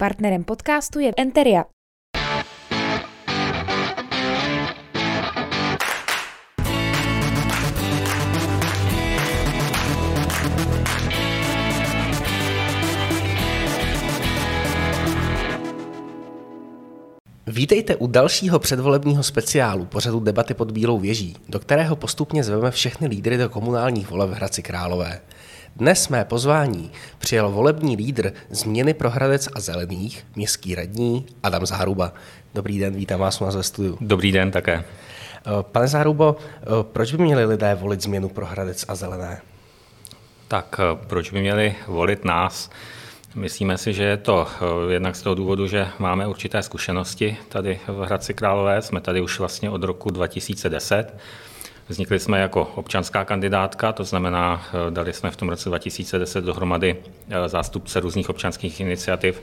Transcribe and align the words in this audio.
Partnerem 0.00 0.44
podcastu 0.44 1.00
je 1.00 1.12
Enteria. 1.16 1.64
Vítejte 17.46 17.96
u 17.96 18.06
dalšího 18.06 18.58
předvolebního 18.58 19.22
speciálu 19.22 19.84
pořadu 19.84 20.20
Debaty 20.20 20.54
pod 20.54 20.70
Bílou 20.70 20.98
věží, 20.98 21.36
do 21.48 21.58
kterého 21.58 21.96
postupně 21.96 22.44
zveme 22.44 22.70
všechny 22.70 23.06
lídry 23.06 23.36
do 23.36 23.48
komunálních 23.48 24.10
voleb 24.10 24.30
v 24.30 24.32
Hradci 24.32 24.62
Králové. 24.62 25.20
Dnes 25.78 26.08
mé 26.08 26.24
pozvání 26.24 26.90
přijel 27.18 27.50
volební 27.50 27.96
lídr 27.96 28.32
Změny 28.50 28.94
pro 28.94 29.10
Hradec 29.10 29.48
a 29.54 29.60
Zelených, 29.60 30.26
městský 30.36 30.74
radní 30.74 31.26
Adam 31.42 31.66
Záruba. 31.66 32.12
Dobrý 32.54 32.78
den, 32.78 32.94
vítám 32.94 33.20
vás 33.20 33.40
u 33.40 33.44
nás 33.44 33.56
ve 33.56 33.62
studiu. 33.62 33.98
Dobrý 34.00 34.32
den 34.32 34.50
také. 34.50 34.84
Pane 35.62 35.88
Zárubo, 35.88 36.36
proč 36.82 37.12
by 37.12 37.22
měli 37.22 37.44
lidé 37.44 37.74
volit 37.74 38.02
změnu 38.02 38.28
pro 38.28 38.46
Hradec 38.46 38.84
a 38.88 38.94
Zelené? 38.94 39.40
Tak 40.48 40.80
proč 41.06 41.30
by 41.30 41.40
měli 41.40 41.74
volit 41.86 42.24
nás? 42.24 42.70
Myslíme 43.34 43.78
si, 43.78 43.92
že 43.92 44.04
je 44.04 44.16
to 44.16 44.46
eh, 44.48 44.92
jednak 44.92 45.16
z 45.16 45.22
toho 45.22 45.34
důvodu, 45.34 45.66
že 45.66 45.88
máme 45.98 46.26
určité 46.26 46.62
zkušenosti 46.62 47.36
tady 47.48 47.80
v 47.88 48.04
Hradci 48.04 48.34
Králové. 48.34 48.82
Jsme 48.82 49.00
tady 49.00 49.20
už 49.20 49.38
vlastně 49.38 49.70
od 49.70 49.82
roku 49.82 50.10
2010. 50.10 51.14
Vznikli 51.88 52.18
jsme 52.18 52.40
jako 52.40 52.64
občanská 52.74 53.24
kandidátka, 53.24 53.92
to 53.92 54.04
znamená, 54.04 54.62
eh, 54.68 54.90
dali 54.90 55.12
jsme 55.12 55.30
v 55.30 55.36
tom 55.36 55.48
roce 55.48 55.68
2010 55.68 56.44
dohromady 56.44 56.96
eh, 57.30 57.48
zástupce 57.48 58.00
různých 58.00 58.30
občanských 58.30 58.80
iniciativ, 58.80 59.42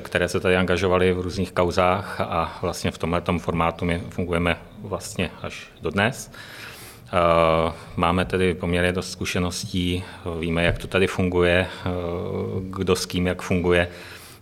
které 0.00 0.28
se 0.28 0.40
tady 0.40 0.56
angažovaly 0.56 1.12
v 1.12 1.20
různých 1.20 1.52
kauzách 1.52 2.20
a 2.20 2.58
vlastně 2.62 2.90
v 2.90 2.98
tomhle 2.98 3.22
formátu 3.38 3.84
my 3.84 4.02
fungujeme 4.10 4.56
vlastně 4.82 5.30
až 5.42 5.66
do 5.80 5.90
dnes. 5.90 6.30
Eh, 7.14 7.72
máme 7.96 8.24
tedy 8.24 8.54
poměrně 8.54 8.92
dost 8.92 9.12
zkušeností, 9.12 10.04
víme, 10.40 10.64
jak 10.64 10.78
to 10.78 10.86
tady 10.86 11.06
funguje, 11.06 11.66
eh, 11.66 11.90
kdo 12.60 12.96
s 12.96 13.06
kým 13.06 13.26
jak 13.26 13.42
funguje 13.42 13.88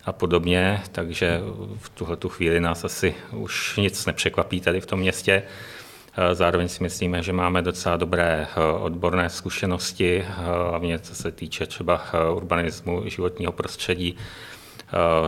a 0.04 0.12
podobně, 0.12 0.82
takže 0.92 1.40
v 1.78 1.88
tuhle 1.88 2.16
chvíli 2.28 2.60
nás 2.60 2.84
asi 2.84 3.14
už 3.32 3.76
nic 3.76 4.06
nepřekvapí 4.06 4.60
tady 4.60 4.80
v 4.80 4.86
tom 4.86 5.00
městě. 5.00 5.42
Eh, 6.16 6.34
zároveň 6.34 6.68
si 6.68 6.82
myslíme, 6.82 7.22
že 7.22 7.32
máme 7.32 7.62
docela 7.62 7.96
dobré 7.96 8.46
odborné 8.80 9.30
zkušenosti, 9.30 10.24
hlavně 10.36 10.98
co 10.98 11.14
se 11.14 11.30
týče 11.30 11.66
třeba 11.66 12.02
urbanismu, 12.32 13.02
životního 13.04 13.52
prostředí, 13.52 14.16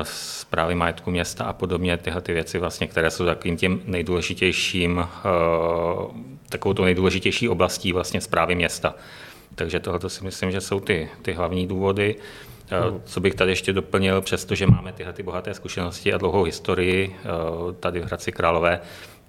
zprávy 0.03 0.75
majetku 0.75 1.11
města 1.11 1.45
a 1.45 1.53
podobně, 1.53 1.97
tyhle 1.97 2.21
ty 2.21 2.33
věci, 2.33 2.59
vlastně, 2.59 2.87
které 2.87 3.11
jsou 3.11 3.25
takovým 3.25 3.57
tím 3.57 3.83
nejdůležitějším 3.85 5.05
takovou 6.53 6.75
to 6.75 6.85
nejdůležitější 6.85 7.49
oblastí 7.49 7.93
vlastně 7.93 8.21
zprávy 8.21 8.55
města. 8.55 8.95
Takže 9.55 9.81
tohle 9.81 10.11
si 10.11 10.25
myslím, 10.25 10.51
že 10.51 10.61
jsou 10.61 10.81
ty, 10.81 11.09
ty 11.23 11.33
hlavní 11.33 11.67
důvody. 11.67 12.17
Mhm. 12.91 13.03
Co 13.05 13.21
bych 13.21 13.35
tady 13.35 13.51
ještě 13.51 13.73
doplnil, 13.73 14.21
přestože 14.21 14.67
máme 14.67 14.93
tyhle 14.93 15.13
ty 15.13 15.23
bohaté 15.23 15.55
zkušenosti 15.55 16.13
a 16.13 16.19
dlouhou 16.19 16.43
historii 16.43 17.17
eh, 17.17 17.29
tady 17.81 18.01
v 18.01 18.05
Hradci 18.05 18.33
Králové, 18.33 18.81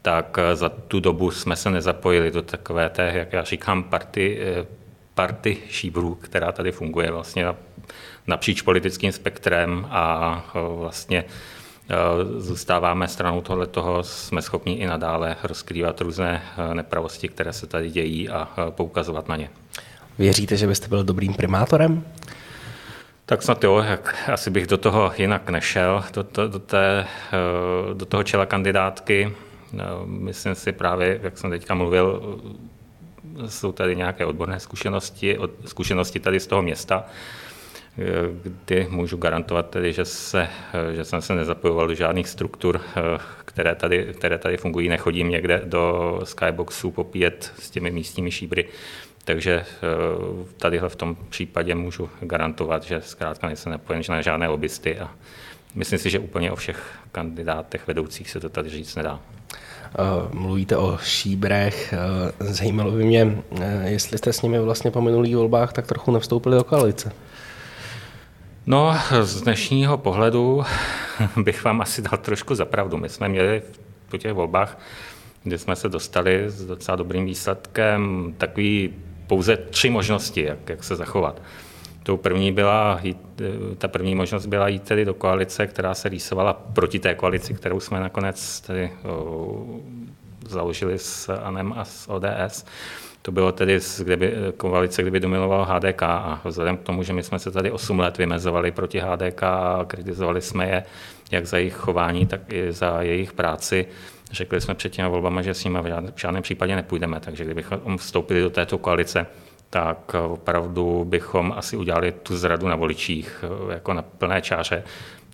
tak 0.03 0.37
eh, 0.37 0.55
za 0.55 0.69
tu 0.69 0.99
dobu 0.99 1.31
jsme 1.31 1.55
se 1.55 1.69
nezapojili 1.69 2.31
do 2.31 2.41
takové 2.41 2.89
té, 2.89 3.11
jak 3.15 3.33
já 3.33 3.43
říkám, 3.43 3.83
party, 3.83 4.39
eh, 4.41 4.65
party 5.13 5.57
šíbrů, 5.69 6.15
která 6.15 6.51
tady 6.51 6.71
funguje 6.71 7.11
vlastně 7.11 7.45
napříč 8.27 8.61
politickým 8.61 9.11
spektrem 9.11 9.87
a 9.89 10.45
vlastně 10.53 11.25
Eh, 11.89 11.95
zůstáváme 12.39 13.07
stranou 13.07 13.41
tohle 13.41 13.67
toho, 13.67 14.03
jsme 14.03 14.41
schopni 14.41 14.73
i 14.73 14.87
nadále 14.87 15.35
rozkrývat 15.43 16.01
různé 16.01 16.41
nepravosti, 16.73 17.27
které 17.27 17.53
se 17.53 17.67
tady 17.67 17.89
dějí 17.89 18.29
a 18.29 18.47
poukazovat 18.69 19.27
na 19.27 19.35
ně. 19.35 19.49
Věříte, 20.17 20.57
že 20.57 20.67
byste 20.67 20.87
byl 20.87 21.03
dobrým 21.03 21.33
primátorem? 21.33 22.03
Tak 23.25 23.43
snad 23.43 23.63
jo, 23.63 23.77
jak 23.77 24.29
asi 24.33 24.49
bych 24.49 24.67
do 24.67 24.77
toho 24.77 25.11
jinak 25.17 25.49
nešel, 25.49 26.03
do, 26.13 26.23
to, 26.23 26.47
do, 26.47 26.59
té, 26.59 27.07
do 27.93 28.05
toho 28.05 28.23
čela 28.23 28.45
kandidátky. 28.45 29.33
Myslím 30.05 30.55
si 30.55 30.71
právě, 30.71 31.19
jak 31.23 31.37
jsem 31.37 31.49
teďka 31.49 31.73
mluvil, 31.73 32.39
jsou 33.47 33.71
tady 33.71 33.95
nějaké 33.95 34.25
odborné 34.25 34.59
zkušenosti, 34.59 35.37
zkušenosti 35.65 36.19
tady 36.19 36.39
z 36.39 36.47
toho 36.47 36.61
města, 36.61 37.05
kdy 38.43 38.87
můžu 38.89 39.17
garantovat 39.17 39.69
tedy, 39.69 39.93
že, 39.93 40.05
se, 40.05 40.47
že 40.95 41.05
jsem 41.05 41.21
se 41.21 41.35
nezapojoval 41.35 41.87
do 41.87 41.95
žádných 41.95 42.27
struktur, 42.27 42.81
které 43.45 43.75
tady, 43.75 44.13
které 44.13 44.37
tady 44.37 44.57
fungují. 44.57 44.89
Nechodím 44.89 45.29
někde 45.29 45.61
do 45.65 46.19
skyboxu 46.23 46.91
popíjet 46.91 47.53
s 47.59 47.69
těmi 47.69 47.91
místními 47.91 48.31
šíbry. 48.31 48.65
Takže 49.25 49.53
eh, 49.53 49.65
tadyhle 50.57 50.89
v 50.89 50.95
tom 50.95 51.17
případě 51.29 51.75
můžu 51.75 52.09
garantovat, 52.21 52.83
že 52.83 53.01
zkrátka 53.01 53.47
nejsem 53.47 53.71
napojen 53.71 54.01
na 54.09 54.21
žádné 54.21 54.47
lobbysty 54.47 54.99
a 54.99 55.11
myslím 55.75 55.99
si, 55.99 56.09
že 56.09 56.19
úplně 56.19 56.51
o 56.51 56.55
všech 56.55 56.99
kandidátech 57.11 57.87
vedoucích 57.87 58.29
se 58.29 58.39
to 58.39 58.49
tady 58.49 58.69
říct 58.69 58.95
nedá. 58.95 59.19
Eh, 59.93 60.29
mluvíte 60.33 60.77
o 60.77 60.97
šíbrech. 61.03 61.93
Eh, 61.93 62.53
zajímalo 62.53 62.91
by 62.91 63.03
mě, 63.03 63.43
jestli 63.83 64.17
jste 64.17 64.33
s 64.33 64.41
nimi 64.41 64.59
vlastně 64.59 64.91
po 64.91 65.01
minulých 65.01 65.35
volbách 65.35 65.73
tak 65.73 65.87
trochu 65.87 66.11
nevstoupili 66.11 66.55
do 66.55 66.63
koalice. 66.63 67.11
No, 68.65 68.95
z 69.21 69.41
dnešního 69.41 69.97
pohledu 69.97 70.63
bych 71.43 71.63
vám 71.63 71.81
asi 71.81 72.01
dal 72.01 72.17
trošku 72.17 72.55
zapravdu. 72.55 72.97
My 72.97 73.09
jsme 73.09 73.29
měli 73.29 73.61
v 74.07 74.17
těch 74.17 74.33
volbách, 74.33 74.79
kde 75.43 75.57
jsme 75.57 75.75
se 75.75 75.89
dostali 75.89 76.43
s 76.47 76.65
docela 76.65 76.95
dobrým 76.95 77.25
výsledkem, 77.25 78.33
takový 78.37 78.93
pouze 79.27 79.57
tři 79.57 79.89
možnosti, 79.89 80.43
jak, 80.43 80.69
jak 80.69 80.83
se 80.83 80.95
zachovat. 80.95 81.41
Tou 82.03 82.17
první 82.17 82.51
byla, 82.51 83.01
ta 83.77 83.87
první 83.87 84.15
možnost 84.15 84.45
byla 84.45 84.67
jít 84.67 84.83
tedy 84.83 85.05
do 85.05 85.13
koalice, 85.13 85.67
která 85.67 85.93
se 85.93 86.09
rýsovala 86.09 86.53
proti 86.53 86.99
té 86.99 87.15
koalici, 87.15 87.53
kterou 87.53 87.79
jsme 87.79 87.99
nakonec 87.99 88.61
tedy 88.61 88.91
založili 90.47 90.99
s 90.99 91.29
ANEM 91.29 91.73
a 91.77 91.85
s 91.85 92.09
ODS. 92.09 92.65
To 93.21 93.31
bylo 93.31 93.51
tedy 93.51 93.79
kdyby, 94.03 94.33
koalice, 94.57 95.01
kdyby 95.01 95.19
domiloval 95.19 95.65
HDK 95.65 96.03
a 96.03 96.41
vzhledem 96.45 96.77
k 96.77 96.81
tomu, 96.81 97.03
že 97.03 97.13
my 97.13 97.23
jsme 97.23 97.39
se 97.39 97.51
tady 97.51 97.71
8 97.71 97.99
let 97.99 98.17
vymezovali 98.17 98.71
proti 98.71 98.99
HDK 98.99 99.43
a 99.43 99.85
kritizovali 99.87 100.41
jsme 100.41 100.69
je 100.69 100.83
jak 101.31 101.45
za 101.45 101.57
jejich 101.57 101.73
chování, 101.73 102.25
tak 102.25 102.53
i 102.53 102.71
za 102.71 103.01
jejich 103.01 103.33
práci, 103.33 103.85
řekli 104.31 104.61
jsme 104.61 104.75
před 104.75 104.91
těmi 104.91 105.09
volbami, 105.09 105.43
že 105.43 105.53
s 105.53 105.63
nimi 105.63 105.79
v 105.81 106.19
žádném 106.19 106.43
případě 106.43 106.75
nepůjdeme, 106.75 107.19
takže 107.19 107.45
kdybychom 107.45 107.97
vstoupili 107.97 108.41
do 108.41 108.49
této 108.49 108.77
koalice, 108.77 109.27
tak 109.73 110.15
opravdu 110.27 111.05
bychom 111.05 111.53
asi 111.57 111.77
udělali 111.77 112.11
tu 112.11 112.37
zradu 112.37 112.67
na 112.67 112.75
voličích 112.75 113.43
jako 113.69 113.93
na 113.93 114.01
plné 114.01 114.41
čáře. 114.41 114.83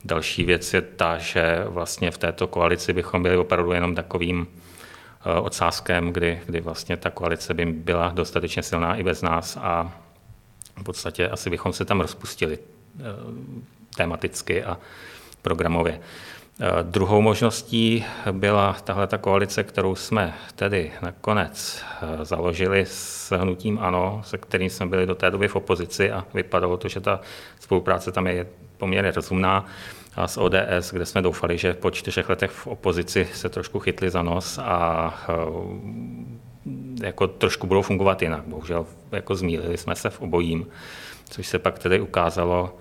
Další 0.06 0.44
věc 0.44 0.74
je 0.74 0.82
ta, 0.82 1.18
že 1.18 1.64
vlastně 1.68 2.12
v 2.12 2.18
této 2.18 2.48
koalici 2.48 2.94
bychom 2.94 3.24
byli 3.24 3.38
opravdu 3.38 3.72
jenom 3.72 3.96
takovým 3.96 4.48
Eh, 5.26 5.40
odsázkem, 5.40 6.14
kdy, 6.14 6.42
kdy 6.46 6.62
vlastně 6.62 6.98
ta 6.98 7.10
koalice 7.10 7.54
by 7.54 7.66
byla 7.66 8.10
dostatečně 8.10 8.64
silná 8.64 8.96
i 8.96 9.04
bez 9.04 9.22
nás 9.22 9.58
a 9.62 9.94
v 10.78 10.84
podstatě 10.84 11.30
asi 11.30 11.50
bychom 11.50 11.74
se 11.74 11.86
tam 11.86 12.02
rozpustili 12.02 12.60
eh, 12.60 13.02
tematicky 13.98 14.64
a 14.64 14.78
programově. 15.42 16.00
Eh, 16.62 16.84
druhou 16.84 17.22
možností 17.22 18.06
byla 18.32 18.76
tahle 18.84 19.08
ta 19.08 19.18
koalice, 19.18 19.64
kterou 19.64 19.96
jsme 19.96 20.34
tedy 20.56 20.92
nakonec 21.02 21.84
založili 22.24 22.86
s 22.86 23.38
hnutím 23.38 23.80
ANO, 23.82 24.22
se 24.26 24.38
kterým 24.38 24.70
jsme 24.70 24.86
byli 24.86 25.06
do 25.06 25.16
té 25.16 25.32
doby 25.32 25.48
v 25.48 25.56
opozici 25.56 26.12
a 26.12 26.26
vypadalo 26.34 26.78
to, 26.78 26.88
že 26.88 27.00
ta 27.00 27.22
spolupráce 27.60 28.12
tam 28.12 28.28
je 28.28 28.48
poměrně 28.78 29.12
rozumná 29.12 29.66
a 30.16 30.28
z 30.28 30.38
ODS, 30.38 30.92
kde 30.92 31.06
jsme 31.06 31.22
doufali, 31.22 31.58
že 31.58 31.74
po 31.74 31.92
čtyřech 31.92 32.30
letech 32.30 32.52
v 32.52 32.68
opozici 32.68 33.28
se 33.34 33.50
trošku 33.50 33.80
chytli 33.80 34.10
za 34.10 34.22
nos 34.22 34.58
a 34.58 35.14
eh, 35.30 37.06
jako 37.06 37.28
trošku 37.28 37.68
budou 37.68 37.82
fungovat 37.82 38.22
jinak. 38.22 38.44
Bohužel 38.44 38.86
jako 39.12 39.36
zmílili 39.36 39.78
jsme 39.78 39.96
se 39.96 40.10
v 40.10 40.22
obojím, 40.22 40.68
což 41.30 41.48
se 41.48 41.60
pak 41.60 41.80
tedy 41.80 42.02
ukázalo 42.02 42.78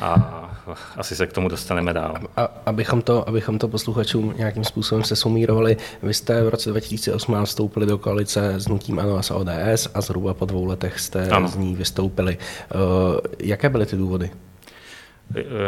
a 0.00 0.50
asi 0.96 1.16
se 1.16 1.26
k 1.26 1.32
tomu 1.32 1.48
dostaneme 1.48 1.92
dál. 1.92 2.14
A, 2.36 2.48
abychom, 2.66 3.02
to, 3.02 3.28
abychom 3.28 3.58
to 3.58 3.68
posluchačům 3.68 4.34
nějakým 4.36 4.64
způsobem 4.64 5.04
se 5.04 5.16
sumírovali, 5.16 5.76
vy 6.02 6.14
jste 6.14 6.42
v 6.42 6.48
roce 6.48 6.70
2018 6.70 7.48
vstoupili 7.48 7.86
do 7.86 7.98
koalice 7.98 8.54
s 8.54 8.68
Nutím 8.68 8.98
ANO 8.98 9.16
a 9.16 9.22
s 9.22 9.30
ODS 9.30 9.88
a 9.94 10.00
zhruba 10.00 10.34
po 10.34 10.44
dvou 10.44 10.64
letech 10.64 11.00
jste 11.00 11.28
ano. 11.28 11.48
z 11.48 11.56
ní 11.56 11.76
vystoupili. 11.76 12.38
Uh, 12.74 12.80
jaké 13.38 13.68
byly 13.68 13.86
ty 13.86 13.96
důvody? 13.96 14.30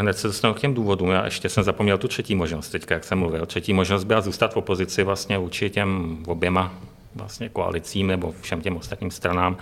Hned 0.00 0.18
se 0.18 0.26
dostanu 0.26 0.54
k 0.54 0.60
těm 0.60 0.74
důvodům. 0.74 1.10
Já 1.10 1.24
ještě 1.24 1.48
jsem 1.48 1.64
zapomněl 1.64 1.98
tu 1.98 2.08
třetí 2.08 2.34
možnost, 2.34 2.68
teďka, 2.68 2.94
jak 2.94 3.04
jsem 3.04 3.18
mluvil. 3.18 3.46
Třetí 3.46 3.72
možnost 3.72 4.04
byla 4.04 4.20
zůstat 4.20 4.52
v 4.52 4.56
opozici 4.56 5.02
vlastně 5.02 5.38
vůči 5.38 5.70
těm 5.70 6.18
oběma 6.26 6.74
vlastně 7.14 7.48
koalicím 7.48 8.06
nebo 8.06 8.34
všem 8.40 8.60
těm 8.60 8.76
ostatním 8.76 9.10
stranám. 9.10 9.56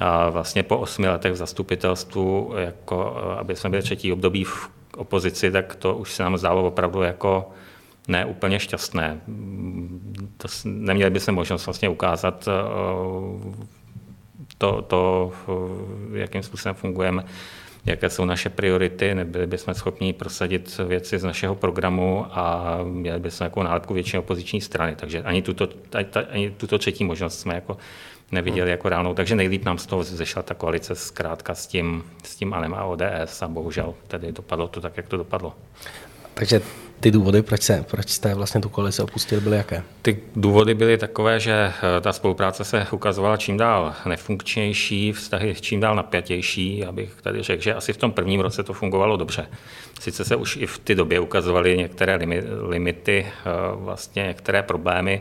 A 0.00 0.30
vlastně 0.30 0.62
po 0.62 0.78
osmi 0.78 1.08
letech 1.08 1.32
v 1.32 1.36
zastupitelstvu, 1.36 2.52
jako, 2.56 3.16
aby 3.38 3.56
jsme 3.56 3.70
byli 3.70 3.82
třetí 3.82 4.12
období 4.12 4.44
v 4.44 4.70
opozici, 4.96 5.50
tak 5.50 5.76
to 5.76 5.96
už 5.96 6.12
se 6.12 6.22
nám 6.22 6.38
zdálo 6.38 6.66
opravdu 6.66 7.02
jako 7.02 7.50
ne 8.08 8.24
úplně 8.24 8.58
šťastné. 8.58 9.20
To, 10.36 10.48
neměli 10.64 11.10
by 11.10 11.20
se 11.20 11.32
možnost 11.32 11.66
vlastně 11.66 11.88
ukázat 11.88 12.48
to, 14.58 14.82
to, 14.82 15.32
jakým 16.12 16.42
způsobem 16.42 16.74
fungujeme, 16.74 17.24
jaké 17.86 18.10
jsou 18.10 18.24
naše 18.24 18.48
priority, 18.48 19.14
nebyli 19.14 19.46
bychom 19.46 19.74
schopni 19.74 20.12
prosadit 20.12 20.78
věci 20.78 21.18
z 21.18 21.24
našeho 21.24 21.54
programu 21.54 22.26
a 22.30 22.78
měli 22.82 23.20
bychom 23.20 23.44
jako 23.44 23.62
nálepku 23.62 23.94
větší 23.94 24.18
opoziční 24.18 24.60
strany. 24.60 24.96
Takže 24.96 25.22
ani 25.22 25.42
tuto, 25.42 25.68
ani 26.30 26.50
tuto 26.50 26.78
třetí 26.78 27.04
možnost 27.04 27.38
jsme 27.38 27.54
jako 27.54 27.76
neviděli 28.32 28.70
jako 28.70 28.88
reálnou. 28.88 29.14
Takže 29.14 29.36
nejlíp 29.36 29.64
nám 29.64 29.78
z 29.78 29.86
toho 29.86 30.02
zešla 30.04 30.42
ta 30.42 30.54
koalice 30.54 30.94
zkrátka 30.94 31.54
s 31.54 31.66
tím, 31.66 32.04
s 32.24 32.36
tím 32.36 32.54
ANEM 32.54 32.74
a 32.74 32.84
ODS 32.84 33.42
a 33.42 33.48
bohužel 33.48 33.94
tedy 34.08 34.32
dopadlo 34.32 34.68
to 34.68 34.80
tak, 34.80 34.96
jak 34.96 35.08
to 35.08 35.16
dopadlo. 35.16 35.54
Takže 36.38 36.60
ty 37.00 37.10
důvody, 37.10 37.42
proč, 37.42 37.62
se, 37.62 37.84
proč 37.90 38.08
jste 38.08 38.34
vlastně 38.34 38.60
tu 38.60 38.68
koalici 38.68 39.02
opustili, 39.02 39.40
byly 39.40 39.56
jaké? 39.56 39.82
Ty 40.02 40.18
důvody 40.36 40.74
byly 40.74 40.98
takové, 40.98 41.40
že 41.40 41.52
eh, 41.52 42.00
ta 42.00 42.12
spolupráce 42.12 42.64
se 42.64 42.86
ukazovala 42.90 43.36
čím 43.36 43.56
dál 43.56 43.94
nefunkčnější, 44.06 45.12
vztahy 45.12 45.54
čím 45.60 45.80
dál 45.80 45.96
napjatější, 45.96 46.84
abych 46.84 47.12
tady 47.22 47.42
řekl, 47.42 47.62
že 47.62 47.74
asi 47.74 47.92
v 47.92 47.96
tom 47.96 48.12
prvním 48.12 48.40
roce 48.40 48.62
to 48.62 48.72
fungovalo 48.72 49.16
dobře. 49.16 49.46
Sice 50.00 50.24
se 50.24 50.36
už 50.36 50.56
i 50.56 50.66
v 50.66 50.78
té 50.78 50.94
době 50.94 51.20
ukazovaly 51.20 51.78
některé 51.78 52.18
limity, 52.60 53.26
eh, 53.26 53.50
vlastně 53.74 54.22
některé 54.22 54.62
problémy, 54.62 55.20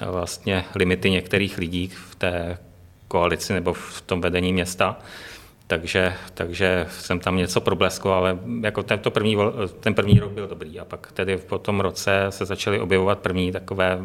eh, 0.00 0.06
vlastně 0.10 0.64
limity 0.74 1.10
některých 1.10 1.58
lidí 1.58 1.92
v 2.10 2.14
té 2.14 2.58
koalici 3.08 3.52
nebo 3.52 3.72
v 3.72 4.00
tom 4.00 4.20
vedení 4.20 4.52
města, 4.52 4.96
takže, 5.68 6.14
takže 6.34 6.86
jsem 6.90 7.20
tam 7.20 7.36
něco 7.36 7.60
probleskl, 7.60 8.10
ale 8.10 8.38
jako 8.62 8.82
tento 8.82 9.10
první, 9.10 9.36
ten 9.80 9.94
první 9.94 10.18
rok 10.18 10.32
byl 10.32 10.46
dobrý 10.46 10.80
a 10.80 10.84
pak 10.84 11.12
tedy 11.12 11.36
po 11.36 11.58
tom 11.58 11.80
roce 11.80 12.26
se 12.30 12.44
začaly 12.44 12.80
objevovat 12.80 13.18
první 13.18 13.52
takové, 13.52 13.98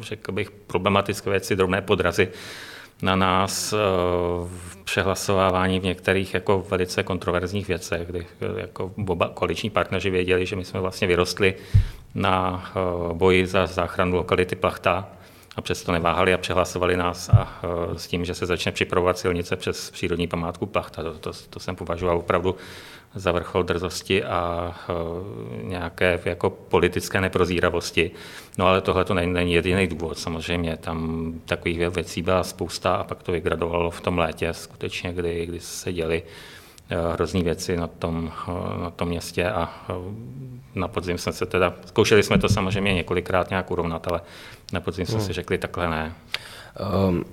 řekl 0.00 0.32
bych, 0.32 0.50
problematické 0.50 1.30
věci, 1.30 1.56
drobné 1.56 1.82
podrazy 1.82 2.28
na 3.02 3.16
nás 3.16 3.72
eh, 3.72 3.76
v 4.46 4.76
přehlasovávání 4.84 5.80
v 5.80 5.84
některých 5.84 6.34
jako 6.34 6.66
velice 6.70 7.02
kontroverzních 7.02 7.68
věcech, 7.68 8.06
kdy 8.06 8.26
eh, 8.40 8.60
jako 8.60 8.92
oba 9.08 9.28
koaliční 9.28 9.70
partneři 9.70 10.10
věděli, 10.10 10.46
že 10.46 10.56
my 10.56 10.64
jsme 10.64 10.80
vlastně 10.80 11.06
vyrostli 11.06 11.54
na 12.14 12.64
eh, 12.70 13.14
boji 13.14 13.46
za 13.46 13.66
záchranu 13.66 14.16
lokality 14.16 14.56
Plachta, 14.56 15.08
a 15.56 15.60
přesto 15.60 15.92
neváhali 15.92 16.34
a 16.34 16.38
přehlasovali 16.38 16.96
nás 16.96 17.28
a 17.28 17.60
e, 17.94 17.98
s 17.98 18.06
tím, 18.06 18.24
že 18.24 18.34
se 18.34 18.46
začne 18.46 18.72
připravovat 18.72 19.18
silnice 19.18 19.56
přes 19.56 19.90
přírodní 19.90 20.26
památku 20.26 20.66
Plachta. 20.66 21.02
To, 21.02 21.12
to, 21.12 21.30
to 21.50 21.60
jsem 21.60 21.76
považoval 21.76 22.18
opravdu 22.18 22.56
za 23.14 23.32
vrchol 23.32 23.62
drzosti 23.62 24.24
a 24.24 24.72
e, 24.88 25.68
nějaké 25.68 26.20
jako 26.24 26.50
politické 26.50 27.20
neprozíravosti. 27.20 28.10
No 28.58 28.66
ale 28.66 28.80
tohle 28.80 29.04
to 29.04 29.14
není, 29.14 29.32
není 29.32 29.52
jediný 29.52 29.86
důvod. 29.86 30.18
Samozřejmě 30.18 30.76
tam 30.76 31.32
takových 31.44 31.78
věcí 31.78 32.22
byla 32.22 32.42
spousta 32.42 32.94
a 32.94 33.04
pak 33.04 33.22
to 33.22 33.32
vygradovalo 33.32 33.90
v 33.90 34.00
tom 34.00 34.18
létě 34.18 34.52
skutečně, 34.52 35.12
kdy, 35.12 35.46
kdy 35.46 35.60
se 35.60 35.92
děli 35.92 36.22
e, 36.90 37.12
hrozný 37.12 37.42
věci 37.42 37.76
na 37.76 37.86
tom, 37.86 38.32
na 38.82 38.90
tom 38.90 39.08
městě 39.08 39.50
a 39.50 39.86
na 40.74 40.88
podzim 40.88 41.18
jsme 41.18 41.32
se 41.32 41.46
teda, 41.46 41.74
zkoušeli 41.86 42.22
jsme 42.22 42.38
to 42.38 42.48
samozřejmě 42.48 42.94
několikrát 42.94 43.50
nějak 43.50 43.70
urovnat, 43.70 44.08
ale 44.08 44.20
na 44.72 44.80
podzim 44.80 45.06
jsme 45.06 45.18
hmm. 45.18 45.26
si 45.26 45.32
řekli 45.32 45.58
takhle 45.58 45.90
ne. 45.90 46.12
Um, 47.08 47.24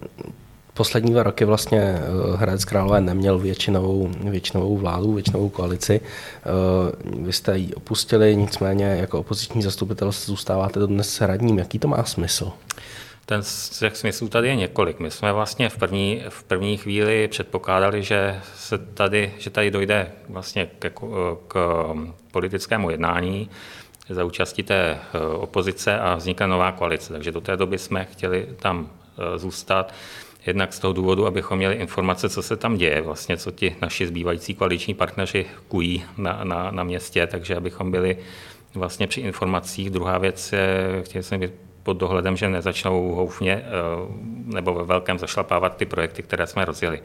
poslední 0.73 1.11
dva 1.11 1.23
roky 1.23 1.45
vlastně 1.45 1.79
eh, 1.79 2.01
Hradec 2.35 2.65
Králové 2.65 3.01
neměl 3.01 3.39
většinovou, 3.39 4.11
většinovou 4.23 4.77
vládu, 4.77 5.13
většinovou 5.13 5.49
koalici. 5.49 6.01
Uh, 7.11 7.25
vy 7.25 7.33
jste 7.33 7.57
ji 7.57 7.73
opustili, 7.73 8.35
nicméně 8.35 8.85
jako 8.85 9.19
opoziční 9.19 9.61
zastupitel 9.61 10.11
zůstáváte 10.11 10.79
dnes 10.79 11.21
radním. 11.21 11.57
Jaký 11.57 11.79
to 11.79 11.87
má 11.87 12.03
smysl? 12.03 12.51
Ten 13.25 13.41
těch 13.79 13.97
smyslů 13.97 14.27
tady 14.27 14.47
je 14.47 14.55
několik. 14.55 14.99
My 14.99 15.11
jsme 15.11 15.33
vlastně 15.33 15.69
v 15.69 15.77
první, 15.77 16.23
v 16.29 16.43
první 16.43 16.77
chvíli 16.77 17.27
předpokládali, 17.27 18.03
že, 18.03 18.39
se 18.55 18.77
tady, 18.77 19.33
že 19.37 19.49
tady 19.49 19.71
dojde 19.71 20.11
vlastně 20.29 20.65
k, 20.79 20.91
k 21.47 21.85
politickému 22.31 22.89
jednání 22.89 23.49
za 24.09 24.23
účastí 24.23 24.63
té 24.63 24.75
eh, 25.13 25.19
opozice 25.19 25.99
a 25.99 26.15
vznikne 26.15 26.47
nová 26.47 26.71
koalice. 26.71 27.13
Takže 27.13 27.31
do 27.31 27.41
té 27.41 27.57
doby 27.57 27.77
jsme 27.77 28.05
chtěli 28.05 28.47
tam 28.55 28.89
eh, 28.89 29.37
zůstat. 29.37 29.93
Jednak 30.45 30.73
z 30.73 30.79
toho 30.79 30.93
důvodu, 30.93 31.27
abychom 31.27 31.57
měli 31.57 31.75
informace, 31.75 32.29
co 32.29 32.41
se 32.41 32.57
tam 32.57 32.77
děje, 32.77 33.01
vlastně 33.01 33.37
co 33.37 33.51
ti 33.51 33.75
naši 33.81 34.07
zbývající 34.07 34.55
koaliční 34.55 34.93
partneři 34.93 35.45
kují 35.67 36.03
na, 36.17 36.43
na, 36.43 36.71
na 36.71 36.83
městě, 36.83 37.27
takže 37.27 37.55
abychom 37.55 37.91
byli 37.91 38.17
vlastně 38.75 39.07
při 39.07 39.21
informacích. 39.21 39.89
Druhá 39.89 40.17
věc 40.17 40.53
je, 40.53 41.01
chtěli 41.05 41.23
jsme 41.23 41.37
být 41.37 41.51
pod 41.83 41.97
dohledem, 41.97 42.37
že 42.37 42.49
nezačnou 42.49 43.11
houfně 43.11 43.53
eh, 43.53 43.65
nebo 44.45 44.73
ve 44.73 44.83
velkém 44.83 45.19
zašlapávat 45.19 45.77
ty 45.77 45.85
projekty, 45.85 46.23
které 46.23 46.47
jsme 46.47 46.65
rozjeli, 46.65 47.01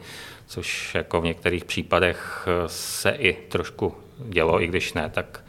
což 0.47 0.95
jako 0.95 1.21
v 1.21 1.25
některých 1.25 1.65
případech 1.65 2.47
se 2.67 3.09
i 3.09 3.33
trošku 3.33 3.95
dělo, 4.19 4.61
i 4.61 4.67
když 4.67 4.93
ne, 4.93 5.09
tak 5.13 5.43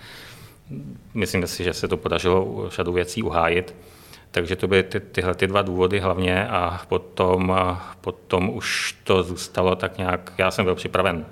myslím 1.14 1.46
si, 1.46 1.64
že 1.64 1.72
se 1.72 1.88
to 1.88 1.96
podařilo 1.96 2.70
řadu 2.70 2.92
věcí 2.92 3.22
uhájit. 3.22 3.74
Takže 4.30 4.56
to 4.56 4.68
byly 4.68 4.82
ty, 4.82 5.00
tyhle 5.00 5.34
ty 5.34 5.46
dva 5.46 5.62
důvody 5.62 6.00
hlavně 6.00 6.48
a 6.48 6.80
potom, 6.88 7.58
potom 8.00 8.50
už 8.50 8.96
to 9.04 9.22
zůstalo 9.22 9.76
tak 9.76 9.98
nějak, 9.98 10.32
já 10.38 10.50
jsem 10.50 10.64
byl 10.64 10.74
připraven 10.74 11.26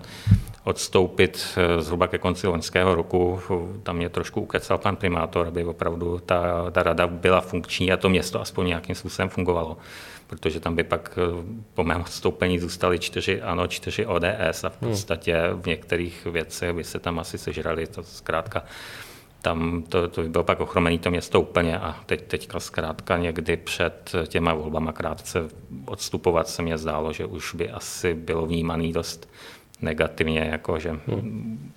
odstoupit 0.66 1.46
eh, 1.56 1.82
zhruba 1.82 2.08
ke 2.08 2.18
konci 2.18 2.46
loňského 2.46 2.94
roku. 2.94 3.40
Tam 3.82 3.96
mě 3.96 4.08
trošku 4.08 4.40
ukecal 4.40 4.78
pan 4.78 4.96
primátor, 4.96 5.46
aby 5.46 5.64
opravdu 5.64 6.18
ta, 6.26 6.70
ta 6.70 6.82
rada 6.82 7.06
byla 7.06 7.40
funkční 7.40 7.92
a 7.92 7.96
to 7.96 8.08
město 8.08 8.40
aspoň 8.40 8.66
nějakým 8.66 8.94
způsobem 8.94 9.28
fungovalo. 9.28 9.76
Protože 10.26 10.60
tam 10.60 10.74
by 10.76 10.84
pak 10.84 11.18
eh, 11.18 11.44
po 11.74 11.84
mém 11.84 12.00
odstoupení 12.00 12.58
zůstaly 12.58 12.98
čtyři 12.98 13.42
ano, 13.42 13.66
čtyři 13.66 14.06
ODS 14.06 14.64
a 14.64 14.68
v 14.68 14.82
hmm. 14.82 14.90
podstatě 14.90 15.42
v 15.54 15.66
některých 15.66 16.24
věcech 16.24 16.72
by 16.72 16.84
se 16.84 16.98
tam 16.98 17.18
asi 17.18 17.38
sežrali. 17.38 17.86
To 17.86 18.02
zkrátka 18.02 18.64
tam 19.46 19.82
to, 19.88 20.08
to 20.08 20.22
by 20.22 20.28
bylo 20.28 20.44
pak 20.44 20.60
ochromený 20.60 20.98
to 20.98 21.10
město 21.10 21.40
úplně 21.40 21.78
a 21.78 21.96
teď, 22.06 22.22
teďka 22.26 22.60
zkrátka 22.60 23.16
někdy 23.16 23.56
před 23.56 24.12
těma 24.26 24.54
volbama 24.54 24.92
krátce 24.92 25.48
odstupovat 25.86 26.48
se 26.48 26.62
mě 26.62 26.78
zdálo, 26.78 27.12
že 27.12 27.26
už 27.26 27.54
by 27.54 27.70
asi 27.70 28.14
bylo 28.14 28.46
vnímaný 28.46 28.92
dost 28.92 29.28
negativně, 29.82 30.40
jako 30.40 30.78
že 30.78 30.90
hmm. 30.90 31.72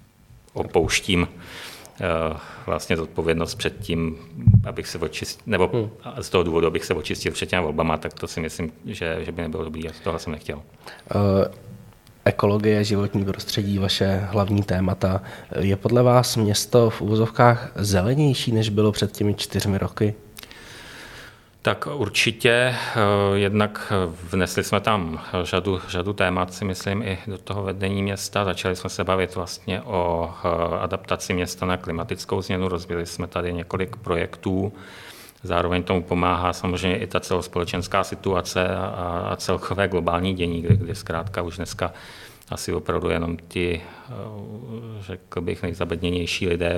opouštím 0.53 1.21
uh, 1.21 2.37
vlastně 2.65 2.97
zodpovědnost 2.97 3.55
před 3.55 3.79
tím, 3.79 4.17
abych 4.67 4.87
se 4.87 4.97
očistil, 4.97 5.43
nebo 5.45 5.69
hmm. 5.73 5.89
z 6.21 6.29
toho 6.29 6.43
důvodu, 6.43 6.67
abych 6.67 6.85
se 6.85 6.93
očistil 6.93 7.31
před 7.31 7.49
těma 7.49 7.61
volbama, 7.61 7.97
tak 7.97 8.13
to 8.13 8.27
si 8.27 8.39
myslím, 8.39 8.71
že, 8.85 9.17
že 9.21 9.31
by 9.31 9.41
nebylo 9.41 9.63
dobrý 9.63 9.89
a 9.89 9.91
tohle 10.03 10.19
jsem 10.19 10.33
nechtěl. 10.33 10.57
Uh, 10.57 11.68
ekologie, 12.25 12.83
životní 12.83 13.25
prostředí, 13.25 13.77
vaše 13.77 14.27
hlavní 14.31 14.63
témata. 14.63 15.21
Je 15.59 15.75
podle 15.75 16.03
vás 16.03 16.35
město 16.35 16.89
v 16.89 17.01
úvozovkách 17.01 17.71
zelenější, 17.75 18.51
než 18.51 18.69
bylo 18.69 18.91
před 18.91 19.11
těmi 19.11 19.33
čtyřmi 19.33 19.77
roky? 19.77 20.13
Tak 21.61 21.87
určitě, 21.93 22.51
eh, 22.51 22.75
jednak 23.33 23.93
vnesli 24.31 24.63
jsme 24.63 24.79
tam 24.79 25.21
řadu, 25.43 25.81
řadu 25.87 26.13
témat, 26.13 26.53
si 26.53 26.65
myslím, 26.65 27.01
i 27.01 27.17
do 27.27 27.37
toho 27.37 27.63
vedení 27.63 28.03
města. 28.03 28.45
Začali 28.45 28.75
jsme 28.75 28.89
se 28.89 29.03
bavit 29.03 29.35
vlastně 29.35 29.81
o 29.81 30.31
eh, 30.43 30.77
adaptaci 30.79 31.33
města 31.33 31.65
na 31.65 31.77
klimatickou 31.77 32.41
změnu, 32.41 32.67
rozbili 32.67 33.05
jsme 33.05 33.27
tady 33.27 33.53
několik 33.53 33.95
projektů, 33.95 34.73
Zároveň 35.43 35.83
tomu 35.83 36.03
pomáhá 36.03 36.53
samozřejmě 36.53 36.97
i 36.97 37.07
ta 37.07 37.19
celospolečenská 37.19 38.03
situace 38.03 38.67
a, 38.69 39.35
celkové 39.35 39.87
globální 39.87 40.33
dění, 40.33 40.61
kde, 40.61 40.75
kde 40.75 40.95
zkrátka 40.95 41.41
už 41.41 41.55
dneska 41.55 41.93
asi 42.49 42.73
opravdu 42.73 43.09
jenom 43.09 43.37
ti, 43.47 43.81
eh, 43.81 44.13
řekl 44.99 45.41
bych, 45.41 45.63
nejzabedněnější 45.63 46.47
lidé 46.47 46.75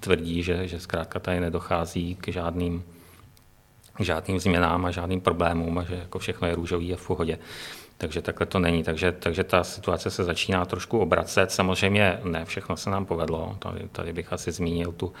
tvrdí, 0.00 0.42
že, 0.42 0.68
že 0.68 0.80
zkrátka 0.80 1.18
tady 1.18 1.40
nedochází 1.40 2.14
k 2.14 2.28
žádným, 2.28 2.84
žádným 3.98 4.38
změnám 4.38 4.86
a 4.86 4.90
žádným 4.90 5.20
problémům 5.20 5.78
a 5.78 5.84
že 5.84 5.94
jako 5.94 6.18
všechno 6.18 6.48
je 6.48 6.54
růžový 6.54 6.94
a 6.94 6.96
v 6.96 7.06
pohodě. 7.06 7.38
Takže 8.00 8.22
takhle 8.22 8.46
to 8.46 8.58
není. 8.58 8.82
Takže, 8.82 9.12
takže 9.12 9.44
ta 9.44 9.64
situace 9.64 10.10
se 10.10 10.24
začíná 10.24 10.64
trošku 10.64 10.98
obracet. 10.98 11.52
Samozřejmě 11.52 12.20
ne 12.24 12.44
všechno 12.44 12.76
se 12.76 12.90
nám 12.90 13.06
povedlo. 13.06 13.56
Tady, 13.58 13.88
tady 13.92 14.12
bych 14.12 14.32
asi 14.32 14.52
zmínil 14.52 14.92
tu 14.92 15.12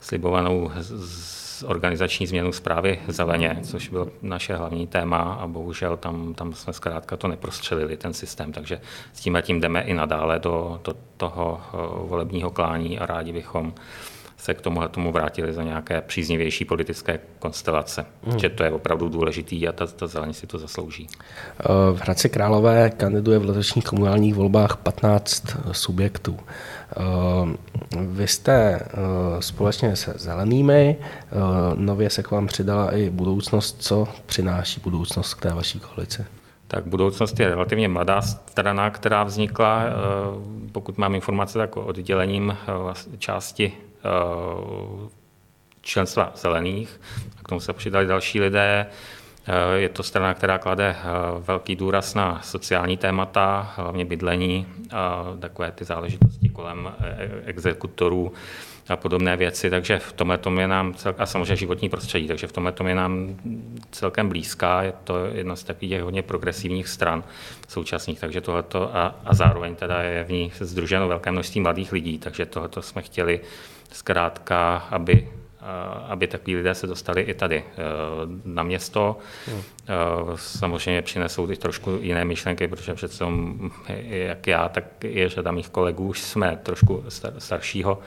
slibovanou 0.00 0.70
z, 0.80 1.62
organizační 1.62 2.26
změnu 2.26 2.52
zprávy 2.52 3.00
zeleně, 3.08 3.58
což 3.62 3.88
bylo 3.88 4.08
naše 4.22 4.56
hlavní 4.56 4.86
téma 4.86 5.18
a 5.18 5.46
bohužel 5.46 5.96
tam, 5.96 6.34
tam 6.34 6.54
jsme 6.54 6.72
zkrátka 6.72 7.16
to 7.16 7.28
neprostřelili, 7.28 7.96
ten 7.96 8.14
systém, 8.14 8.52
takže 8.52 8.80
s 9.12 9.20
tím 9.20 9.38
tím 9.42 9.60
jdeme 9.60 9.80
i 9.82 9.94
nadále 9.94 10.38
do, 10.38 10.80
do 10.84 10.94
toho 11.16 11.60
eh, 11.60 11.76
volebního 12.08 12.50
klání 12.50 12.98
a 12.98 13.06
rádi 13.06 13.32
bychom 13.32 13.74
se 14.42 14.54
k 14.54 14.60
tomuhle 14.60 14.88
tomu 14.88 15.12
vrátili 15.12 15.52
za 15.52 15.62
nějaké 15.62 16.00
příznivější 16.00 16.64
politické 16.64 17.18
konstelace. 17.38 18.06
Hmm. 18.24 18.38
Že 18.38 18.48
to 18.48 18.64
je 18.64 18.70
opravdu 18.70 19.08
důležitý 19.08 19.68
a 19.68 19.72
ta, 19.72 19.86
ta 19.86 20.06
zelení 20.06 20.34
si 20.34 20.46
to 20.46 20.58
zaslouží. 20.58 21.06
V 21.92 22.00
Hradci 22.00 22.28
Králové 22.28 22.90
kandiduje 22.90 23.38
v 23.38 23.44
letošních 23.44 23.84
komunálních 23.84 24.34
volbách 24.34 24.76
15 24.76 25.56
subjektů. 25.72 26.38
Vy 28.00 28.28
jste 28.28 28.80
společně 29.40 29.96
se 29.96 30.14
zelenými, 30.16 30.96
nově 31.74 32.10
se 32.10 32.22
k 32.22 32.30
vám 32.30 32.46
přidala 32.46 32.96
i 32.96 33.10
budoucnost. 33.10 33.76
Co 33.82 34.08
přináší 34.26 34.80
budoucnost 34.80 35.34
k 35.34 35.42
té 35.42 35.54
vaší 35.54 35.80
koalici? 35.80 36.24
tak 36.72 36.86
budoucnost 36.86 37.40
je 37.40 37.48
relativně 37.48 37.88
mladá 37.88 38.22
strana, 38.22 38.90
která 38.90 39.24
vznikla, 39.24 39.82
eh, 39.84 39.90
pokud 40.72 40.98
mám 40.98 41.14
informace, 41.14 41.58
tak 41.58 41.76
oddělením 41.76 42.50
eh, 42.50 43.18
části 43.18 43.72
eh, 43.76 43.91
členstva 45.80 46.32
zelených. 46.36 47.00
K 47.44 47.48
tomu 47.48 47.60
se 47.60 47.72
přidali 47.72 48.06
další 48.06 48.40
lidé. 48.40 48.86
Je 49.74 49.88
to 49.88 50.02
strana, 50.02 50.34
která 50.34 50.58
klade 50.58 50.96
velký 51.38 51.76
důraz 51.76 52.14
na 52.14 52.40
sociální 52.42 52.96
témata, 52.96 53.72
hlavně 53.76 54.04
bydlení, 54.04 54.66
takové 55.40 55.72
ty 55.72 55.84
záležitosti 55.84 56.48
kolem 56.48 56.92
exekutorů 57.44 58.32
a 58.88 58.96
podobné 58.96 59.36
věci, 59.36 59.70
takže 59.70 59.98
v 59.98 60.12
tomhle 60.12 60.38
tom 60.38 60.58
je 60.58 60.68
nám, 60.68 60.94
a 61.18 61.26
samozřejmě 61.26 61.56
životní 61.56 61.88
prostředí, 61.88 62.28
takže 62.28 62.46
v 62.46 62.52
tomhle 62.52 62.72
tom 62.72 62.86
je 62.86 62.94
nám 62.94 63.36
celkem 63.90 64.28
blízká, 64.28 64.82
je 64.82 64.92
to 65.04 65.26
jedna 65.26 65.56
z 65.56 65.64
takových 65.64 66.02
hodně 66.02 66.22
progresivních 66.22 66.88
stran 66.88 67.24
současných, 67.68 68.20
takže 68.20 68.40
tohleto 68.40 68.96
a, 68.96 69.14
a 69.24 69.34
zároveň 69.34 69.74
teda 69.74 70.02
je 70.02 70.24
v 70.24 70.32
ní 70.32 70.52
združeno 70.60 71.08
velké 71.08 71.32
množství 71.32 71.60
mladých 71.60 71.92
lidí, 71.92 72.18
takže 72.18 72.46
tohleto 72.46 72.82
jsme 72.82 73.02
chtěli 73.02 73.40
zkrátka, 73.92 74.76
aby 74.76 75.28
aby 76.08 76.26
takový 76.26 76.56
lidé 76.56 76.74
se 76.74 76.86
dostali 76.86 77.22
i 77.22 77.34
tady 77.34 77.56
eh, 77.56 77.82
na 78.44 78.62
město. 78.62 79.18
Hmm. 79.46 79.62
Samozřejmě 80.36 81.02
přinesou 81.02 81.46
ty 81.46 81.56
trošku 81.56 81.98
jiné 82.00 82.24
myšlenky, 82.24 82.68
protože 82.68 82.94
přece 82.94 83.24
jak 84.04 84.46
já, 84.46 84.68
tak 84.68 84.84
je 85.04 85.28
řada 85.28 85.52
mých 85.52 85.68
kolegů, 85.68 86.08
už 86.08 86.20
jsme 86.20 86.58
trošku 86.62 87.04
star, 87.08 87.32
staršího 87.38 87.98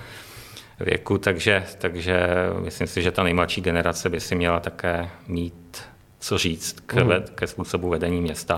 věku, 0.80 1.18
takže, 1.18 1.64
takže 1.78 2.28
myslím 2.60 2.88
si, 2.88 3.02
že 3.02 3.12
ta 3.12 3.24
nejmladší 3.24 3.62
generace 3.62 4.10
by 4.10 4.20
si 4.20 4.36
měla 4.36 4.60
také 4.60 5.10
mít 5.28 5.84
co 6.20 6.38
říct 6.38 6.80
k, 6.86 6.94
mm. 6.94 7.12
ke 7.36 7.48
způsobu 7.48 7.90
vedení 7.90 8.22
města. 8.22 8.58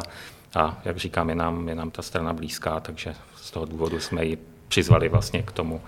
A 0.56 0.82
jak 0.86 0.98
říkám, 0.98 1.30
je 1.30 1.36
nám, 1.36 1.70
je 1.70 1.76
nám 1.76 1.92
ta 1.92 2.02
strana 2.02 2.34
blízká, 2.34 2.80
takže 2.80 3.16
z 3.36 3.52
toho 3.52 3.66
důvodu 3.66 4.00
jsme 4.00 4.26
ji 4.26 4.38
přizvali 4.68 5.10
vlastně 5.10 5.44
k 5.44 5.52
tomu, 5.52 5.82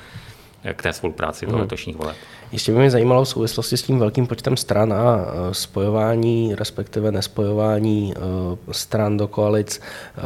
k 0.74 0.84
té 0.84 0.94
spolupráci 0.94 1.46
do 1.46 1.51
hmm. 1.51 1.62
letošních 1.62 1.96
voleb. 1.96 2.16
Ještě 2.51 2.72
by 2.72 2.78
mě 2.78 2.92
zajímalo 2.92 3.24
v 3.24 3.30
souvislosti 3.30 3.78
s 3.78 3.82
tím 3.82 4.00
velkým 4.00 4.28
počtem 4.28 4.58
stran 4.58 4.94
a 4.94 5.18
e, 5.18 5.54
spojování, 5.54 6.56
respektive 6.56 7.12
nespojování 7.12 8.13
e, 8.13 8.74
stran 8.74 9.18
do 9.18 9.28
koalic. 9.28 9.82
E, 10.18 10.22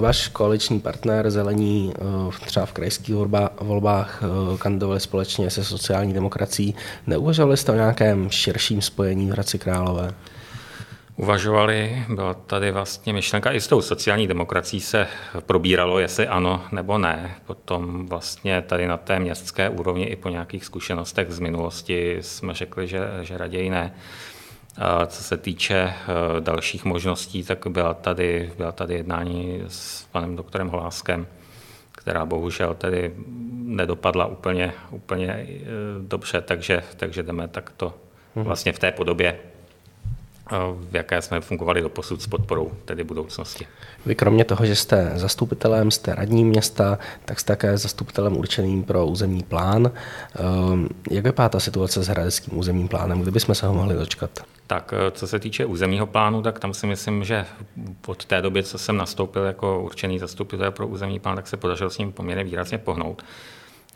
váš 0.00 0.28
koaliční 0.28 0.80
partner 0.80 1.30
Zelení 1.30 1.92
třeba 2.46 2.66
v 2.66 2.72
krajských 2.72 3.14
volbách 3.60 4.22
kandidovali 4.58 5.00
společně 5.00 5.50
se 5.50 5.64
sociální 5.64 6.12
demokracií. 6.12 6.74
Neuvažovali 7.06 7.56
jste 7.56 7.72
o 7.72 7.74
nějakém 7.74 8.30
širším 8.30 8.82
spojení 8.82 9.26
v 9.26 9.32
Hradci 9.32 9.58
Králové? 9.58 10.14
Uvažovali. 11.20 12.04
Byla 12.08 12.34
tady 12.34 12.72
vlastně 12.72 13.12
myšlenka, 13.12 13.52
i 13.52 13.60
s 13.60 13.68
tou 13.68 13.82
sociální 13.82 14.26
demokracií 14.26 14.80
se 14.80 15.06
probíralo, 15.46 15.98
jestli 15.98 16.26
ano 16.26 16.64
nebo 16.72 16.98
ne. 16.98 17.36
Potom 17.46 18.06
vlastně 18.06 18.62
tady 18.62 18.86
na 18.86 18.96
té 18.96 19.18
městské 19.18 19.68
úrovni 19.68 20.04
i 20.04 20.16
po 20.16 20.28
nějakých 20.28 20.64
zkušenostech 20.64 21.30
z 21.30 21.38
minulosti 21.38 22.18
jsme 22.20 22.54
řekli, 22.54 22.86
že, 22.86 23.00
že 23.22 23.38
raději 23.38 23.70
ne. 23.70 23.94
A 24.76 25.06
co 25.06 25.22
se 25.22 25.36
týče 25.36 25.76
eh, 25.76 25.94
dalších 26.40 26.84
možností, 26.84 27.42
tak 27.44 27.66
byla 27.66 27.94
tady, 27.94 28.52
byla 28.56 28.72
tady 28.72 28.94
jednání 28.94 29.62
s 29.68 30.04
panem 30.12 30.36
doktorem 30.36 30.68
Holáskem, 30.68 31.26
která 31.92 32.24
bohužel 32.24 32.74
tedy 32.74 33.14
nedopadla 33.52 34.26
úplně, 34.26 34.72
úplně 34.90 35.28
eh, 35.28 35.66
dobře, 36.00 36.40
takže, 36.40 36.82
takže 36.96 37.22
jdeme 37.22 37.48
takto 37.48 37.94
mhm. 38.34 38.44
vlastně 38.44 38.72
v 38.72 38.78
té 38.78 38.92
podobě 38.92 39.38
v 40.90 40.96
jaké 40.96 41.22
jsme 41.22 41.40
fungovali 41.40 41.82
do 41.82 41.88
posud 41.88 42.22
s 42.22 42.26
podporou 42.26 42.72
tedy 42.84 43.04
budoucnosti. 43.04 43.66
Vy 44.06 44.14
kromě 44.14 44.44
toho, 44.44 44.66
že 44.66 44.76
jste 44.76 45.12
zastupitelem, 45.14 45.90
jste 45.90 46.14
radním 46.14 46.48
města, 46.48 46.98
tak 47.24 47.40
jste 47.40 47.52
také 47.52 47.78
zastupitelem 47.78 48.36
určeným 48.36 48.82
pro 48.82 49.06
územní 49.06 49.42
plán. 49.42 49.92
Ehm, 50.36 50.88
jak 51.10 51.24
vypadá 51.24 51.48
ta 51.48 51.60
situace 51.60 52.02
s 52.02 52.08
hradeckým 52.08 52.58
územním 52.58 52.88
plánem? 52.88 53.22
Kdy 53.22 53.30
bychom 53.30 53.54
se 53.54 53.66
ho 53.66 53.74
mohli 53.74 53.94
dočkat? 53.94 54.30
Tak 54.66 54.94
eh, 54.96 55.10
co 55.10 55.26
se 55.26 55.38
týče 55.38 55.66
územního 55.66 56.06
plánu, 56.06 56.42
tak 56.42 56.58
tam 56.58 56.74
si 56.74 56.86
myslím, 56.86 57.24
že 57.24 57.46
od 58.06 58.24
té 58.24 58.42
doby, 58.42 58.62
co 58.62 58.78
jsem 58.78 58.96
nastoupil 58.96 59.42
jako 59.42 59.82
určený 59.82 60.18
zastupitel 60.18 60.70
pro 60.70 60.86
územní 60.86 61.18
plán, 61.20 61.36
tak 61.36 61.46
se 61.46 61.56
podařilo 61.56 61.90
s 61.90 61.98
ním 61.98 62.12
poměrně 62.12 62.44
výrazně 62.44 62.78
pohnout. 62.78 63.22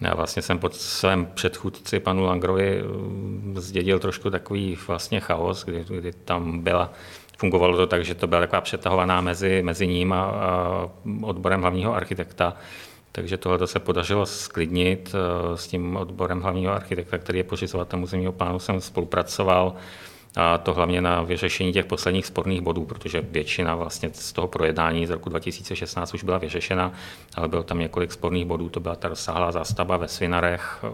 Já 0.01 0.15
vlastně 0.15 0.43
jsem 0.43 0.59
pod 0.59 0.75
svém 0.75 1.27
předchůdci 1.27 2.01
panu 2.01 2.25
Langrovi 2.25 2.81
eh, 2.81 3.61
zdědil 3.61 3.99
trošku 3.99 4.31
takový 4.31 4.79
vlastně 4.87 5.21
chaos, 5.21 5.65
kdy, 5.65 5.85
kdy 5.89 6.13
tam 6.13 6.61
byla 6.61 6.93
Fungovalo 7.39 7.77
to 7.77 7.87
tak, 7.87 8.05
že 8.05 8.15
to 8.15 8.27
byla 8.27 8.41
taková 8.41 8.61
přetahovaná 8.61 9.21
mezi, 9.21 9.63
mezi 9.63 9.87
ním 9.87 10.13
a, 10.13 10.23
a 10.25 10.89
odborem 11.23 11.61
hlavního 11.61 11.95
architekta. 11.95 12.57
Takže 13.13 13.37
tohle 13.37 13.67
se 13.67 13.79
podařilo 13.79 14.27
sklidnit 14.27 15.15
eh, 15.15 15.57
s 15.57 15.67
tím 15.67 15.97
odborem 15.97 16.41
hlavního 16.41 16.73
architekta, 16.73 17.19
který 17.19 17.39
je 17.39 17.45
pořizovatelem 17.45 18.03
územního 18.03 18.33
plánu, 18.33 18.59
jsem 18.59 18.81
spolupracoval. 18.81 19.75
A 20.37 20.59
to 20.59 20.75
hlavně 20.75 21.01
na 21.01 21.23
vyřešení 21.23 21.73
těch 21.73 21.87
posledních 21.87 22.27
sporných 22.27 22.61
bodů, 22.61 22.85
protože 22.85 23.21
většina 23.21 23.75
vlastně 23.75 24.11
z 24.13 24.33
toho 24.33 24.49
projednání 24.49 25.07
z 25.07 25.11
roku 25.11 25.31
2016 25.31 26.15
už 26.15 26.25
byla 26.25 26.39
vyřešena, 26.39 26.93
ale 27.35 27.49
bylo 27.49 27.63
tam 27.63 27.79
několik 27.79 28.13
sporných 28.13 28.45
bodů. 28.45 28.69
To 28.69 28.81
byla 28.81 28.97
ta 28.97 29.09
rozsáhlá 29.09 29.53
zástava 29.53 29.97
ve 29.97 30.09
Svinarech, 30.09 30.85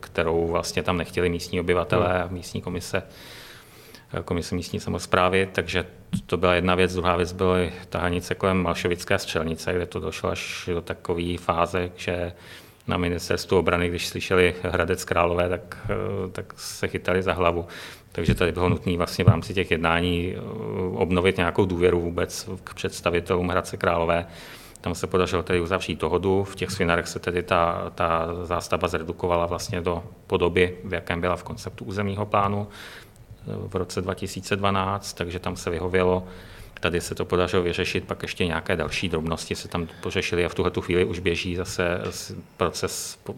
kterou 0.00 0.46
vlastně 0.46 0.82
tam 0.82 0.98
nechtěli 0.98 1.28
místní 1.28 1.60
obyvatelé 1.60 2.22
a 2.22 2.28
místní 2.30 2.62
komise 2.62 3.02
komise 4.24 4.54
místní 4.54 4.80
samozprávy, 4.80 5.48
takže 5.52 5.86
to 6.26 6.36
byla 6.36 6.54
jedna 6.54 6.74
věc. 6.74 6.94
Druhá 6.94 7.16
věc 7.16 7.32
byly 7.32 7.72
tahanice 7.88 8.34
kolem 8.34 8.62
Malšovické 8.62 9.18
střelnice, 9.18 9.74
kde 9.74 9.86
to 9.86 10.00
došlo 10.00 10.30
až 10.30 10.68
do 10.72 10.80
takové 10.80 11.38
fáze, 11.38 11.90
že 11.96 12.32
na 12.86 12.96
ministerstvu 12.96 13.58
obrany, 13.58 13.88
když 13.88 14.08
slyšeli 14.08 14.54
Hradec 14.62 15.04
Králové, 15.04 15.48
tak, 15.48 15.76
tak 16.32 16.54
se 16.56 16.88
chytali 16.88 17.22
za 17.22 17.32
hlavu. 17.32 17.66
Takže 18.16 18.34
tady 18.34 18.52
bylo 18.52 18.68
nutné 18.68 18.96
vlastně 18.96 19.24
v 19.24 19.28
rámci 19.28 19.54
těch 19.54 19.70
jednání 19.70 20.34
eh, 20.34 20.40
obnovit 20.94 21.36
nějakou 21.36 21.64
důvěru 21.64 22.00
vůbec 22.00 22.48
k 22.64 22.74
představitelům 22.74 23.48
Hradce 23.48 23.76
Králové. 23.76 24.26
Tam 24.80 24.94
se 24.94 25.06
podařilo 25.06 25.42
tedy 25.42 25.60
uzavřít 25.60 26.00
dohodu. 26.00 26.44
V 26.44 26.56
těch 26.56 26.70
svinarech 26.70 27.08
se 27.08 27.18
tedy 27.18 27.42
ta, 27.42 27.92
ta 27.94 28.28
zástava 28.42 28.88
zredukovala 28.88 29.46
vlastně 29.46 29.80
do 29.80 30.02
podoby, 30.26 30.76
v 30.84 30.92
jakém 30.92 31.20
byla 31.20 31.36
v 31.36 31.42
konceptu 31.42 31.84
územního 31.84 32.26
plánu 32.26 32.68
eh, 32.68 33.50
v 33.68 33.74
roce 33.76 34.00
2012, 34.00 35.12
takže 35.12 35.38
tam 35.38 35.56
se 35.56 35.70
vyhovělo. 35.70 36.26
Tady 36.80 37.00
se 37.00 37.14
to 37.14 37.24
podařilo 37.24 37.62
vyřešit, 37.62 38.04
pak 38.04 38.22
ještě 38.22 38.46
nějaké 38.46 38.76
další 38.76 39.08
drobnosti 39.08 39.54
se 39.54 39.68
tam 39.68 39.88
pořešily 40.00 40.44
a 40.44 40.48
v 40.48 40.54
tuhle 40.54 40.72
chvíli 40.80 41.04
už 41.04 41.18
běží 41.18 41.56
zase 41.56 42.00
proces 42.56 43.18
eh, 43.28 43.32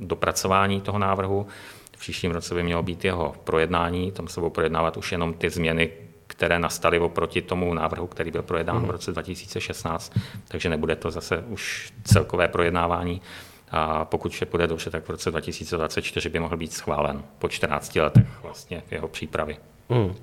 dopracování 0.00 0.80
toho 0.80 0.98
návrhu. 0.98 1.46
V 1.98 2.00
příštím 2.00 2.30
roce 2.30 2.54
by 2.54 2.62
mělo 2.62 2.82
být 2.82 3.04
jeho 3.04 3.34
projednání, 3.44 4.12
tam 4.12 4.28
se 4.28 4.40
budou 4.40 4.50
projednávat 4.50 4.96
už 4.96 5.12
jenom 5.12 5.34
ty 5.34 5.50
změny, 5.50 5.90
které 6.26 6.58
nastaly 6.58 6.98
oproti 6.98 7.42
tomu 7.42 7.74
návrhu, 7.74 8.06
který 8.06 8.30
byl 8.30 8.42
projednán 8.42 8.78
v 8.78 8.82
mhm. 8.82 8.90
roce 8.90 9.12
2016, 9.12 10.12
takže 10.48 10.68
nebude 10.68 10.96
to 10.96 11.10
zase 11.10 11.44
už 11.48 11.92
celkové 12.04 12.48
projednávání. 12.48 13.22
A 13.70 14.04
pokud 14.04 14.32
vše 14.32 14.46
půjde 14.46 14.66
dobře, 14.66 14.90
tak 14.90 15.06
v 15.06 15.10
roce 15.10 15.30
2024 15.30 16.28
by 16.28 16.40
mohl 16.40 16.56
být 16.56 16.72
schválen 16.72 17.24
po 17.38 17.48
14 17.48 17.96
letech 17.96 18.26
vlastně 18.42 18.82
jeho 18.90 19.08
přípravy. 19.08 19.56
Hmm. 19.90 20.14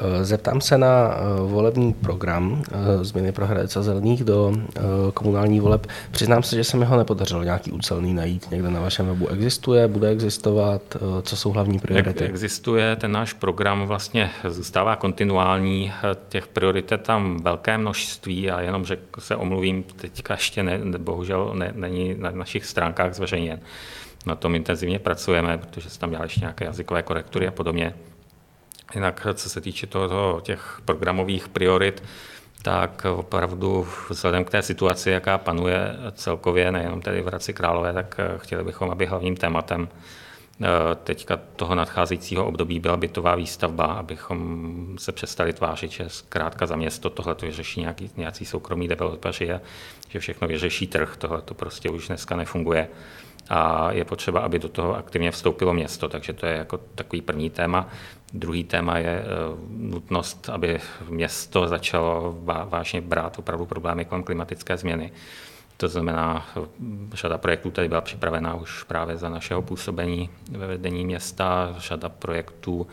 Eh, 0.00 0.24
zeptám 0.24 0.60
se 0.60 0.78
na 0.78 1.14
eh, 1.14 1.40
volební 1.40 1.92
program 1.92 2.62
eh, 2.72 3.04
změny 3.04 3.32
pro 3.32 3.46
Hradec 3.46 3.76
a 3.76 3.82
Zelených 3.82 4.24
do 4.24 4.52
komunální 5.14 5.60
voleb. 5.60 5.86
Přiznám 6.10 6.42
se, 6.42 6.56
že 6.56 6.64
se 6.64 6.76
mi 6.76 6.84
ho 6.84 6.96
nepodařilo 6.96 7.42
nějaký 7.42 7.72
ucelný 7.72 8.14
najít. 8.14 8.50
Někde 8.50 8.70
na 8.70 8.80
vašem 8.80 9.06
webu 9.06 9.28
existuje, 9.28 9.88
bude 9.88 10.08
existovat? 10.08 10.82
Co 11.22 11.36
jsou 11.36 11.50
hlavní 11.50 11.78
priority? 11.78 12.24
Existuje, 12.24 12.96
ten 12.96 13.12
náš 13.12 13.32
program 13.32 13.86
vlastně 13.86 14.30
zůstává 14.48 14.96
kontinuální. 14.96 15.92
Těch 16.28 16.46
priorit 16.46 16.92
je 16.92 16.98
tam 16.98 17.42
velké 17.42 17.78
množství 17.78 18.50
a 18.50 18.60
jenom, 18.60 18.84
že 18.84 18.98
se 19.18 19.36
omluvím, 19.36 19.82
teďka 19.82 20.34
ještě 20.34 20.62
ne, 20.62 20.78
bohužel 20.98 21.52
ne, 21.54 21.72
není 21.74 22.14
na 22.18 22.30
našich 22.30 22.66
stránkách 22.66 23.14
zveřejněn. 23.14 23.60
Na 24.26 24.34
tom 24.34 24.54
intenzivně 24.54 24.98
pracujeme, 24.98 25.58
protože 25.58 25.90
se 25.90 25.98
tam 25.98 26.10
dělá 26.10 26.22
ještě 26.22 26.40
nějaké 26.40 26.64
jazykové 26.64 27.02
korektury 27.02 27.48
a 27.48 27.50
podobně. 27.50 27.94
Jinak, 28.94 29.26
co 29.34 29.50
se 29.50 29.60
týče 29.60 29.86
toho, 29.86 30.40
těch 30.40 30.80
programových 30.84 31.48
priorit, 31.48 32.02
tak 32.62 33.06
opravdu 33.16 33.86
vzhledem 34.10 34.44
k 34.44 34.50
té 34.50 34.62
situaci, 34.62 35.10
jaká 35.10 35.38
panuje 35.38 35.96
celkově, 36.12 36.72
nejenom 36.72 37.02
tedy 37.02 37.22
v 37.22 37.26
Hradci 37.26 37.52
Králové, 37.52 37.92
tak 37.92 38.20
chtěli 38.36 38.64
bychom, 38.64 38.90
aby 38.90 39.06
hlavním 39.06 39.36
tématem 39.36 39.88
teďka 41.04 41.38
toho 41.56 41.74
nadcházejícího 41.74 42.46
období 42.46 42.80
byla 42.80 42.96
bytová 42.96 43.34
výstavba, 43.34 43.84
abychom 43.84 44.98
se 44.98 45.12
přestali 45.12 45.52
tvářit, 45.52 45.90
že 45.90 46.08
zkrátka 46.08 46.66
za 46.66 46.76
město 46.76 47.10
tohle 47.10 47.34
to 47.34 47.46
vyřeší 47.46 47.80
nějaký, 47.80 48.10
nějaký 48.16 48.44
soukromý 48.44 48.88
developeři 48.88 49.52
a 49.52 49.60
že 50.08 50.18
všechno 50.18 50.48
vyřeší 50.48 50.86
trh. 50.86 51.16
Tohle 51.18 51.42
to 51.42 51.54
prostě 51.54 51.90
už 51.90 52.08
dneska 52.08 52.36
nefunguje 52.36 52.88
a 53.48 53.92
je 53.92 54.04
potřeba, 54.04 54.40
aby 54.40 54.58
do 54.58 54.68
toho 54.68 54.96
aktivně 54.96 55.30
vstoupilo 55.30 55.74
město, 55.74 56.08
takže 56.08 56.32
to 56.32 56.46
je 56.46 56.56
jako 56.56 56.78
takový 56.78 57.22
první 57.22 57.50
téma. 57.50 57.88
Druhý 58.32 58.64
téma 58.64 58.98
je 58.98 59.24
nutnost, 59.68 60.48
aby 60.48 60.80
město 61.08 61.68
začalo 61.68 62.38
vážně 62.68 63.00
brát 63.00 63.38
opravdu 63.38 63.66
problémy 63.66 64.04
kolem 64.04 64.24
klimatické 64.24 64.76
změny. 64.76 65.12
To 65.76 65.88
znamená, 65.88 66.46
řada 67.12 67.38
projektů 67.38 67.70
tady 67.70 67.88
byla 67.88 68.00
připravená 68.00 68.54
už 68.54 68.82
právě 68.82 69.16
za 69.16 69.28
našeho 69.28 69.62
působení 69.62 70.30
ve 70.50 70.66
vedení 70.66 71.04
města. 71.04 71.74
Řada 71.78 72.08
projektů 72.08 72.86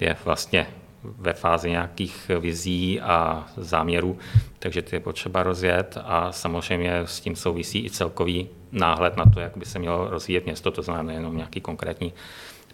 je 0.00 0.16
vlastně 0.24 0.66
ve 1.02 1.32
fázi 1.32 1.70
nějakých 1.70 2.30
vizí 2.40 3.00
a 3.00 3.46
záměrů, 3.56 4.18
takže 4.58 4.82
ty 4.82 4.96
je 4.96 5.00
potřeba 5.00 5.42
rozjet 5.42 5.98
a 6.04 6.32
samozřejmě 6.32 7.00
s 7.04 7.20
tím 7.20 7.36
souvisí 7.36 7.84
i 7.86 7.90
celkový 7.90 8.48
náhled 8.72 9.16
na 9.16 9.24
to, 9.34 9.40
jak 9.40 9.56
by 9.56 9.64
se 9.64 9.78
mělo 9.78 10.10
rozvíjet 10.10 10.44
město, 10.44 10.70
to 10.70 10.82
znamená 10.82 11.02
nejenom 11.02 11.36
nějaký 11.36 11.60
konkrétní 11.60 12.12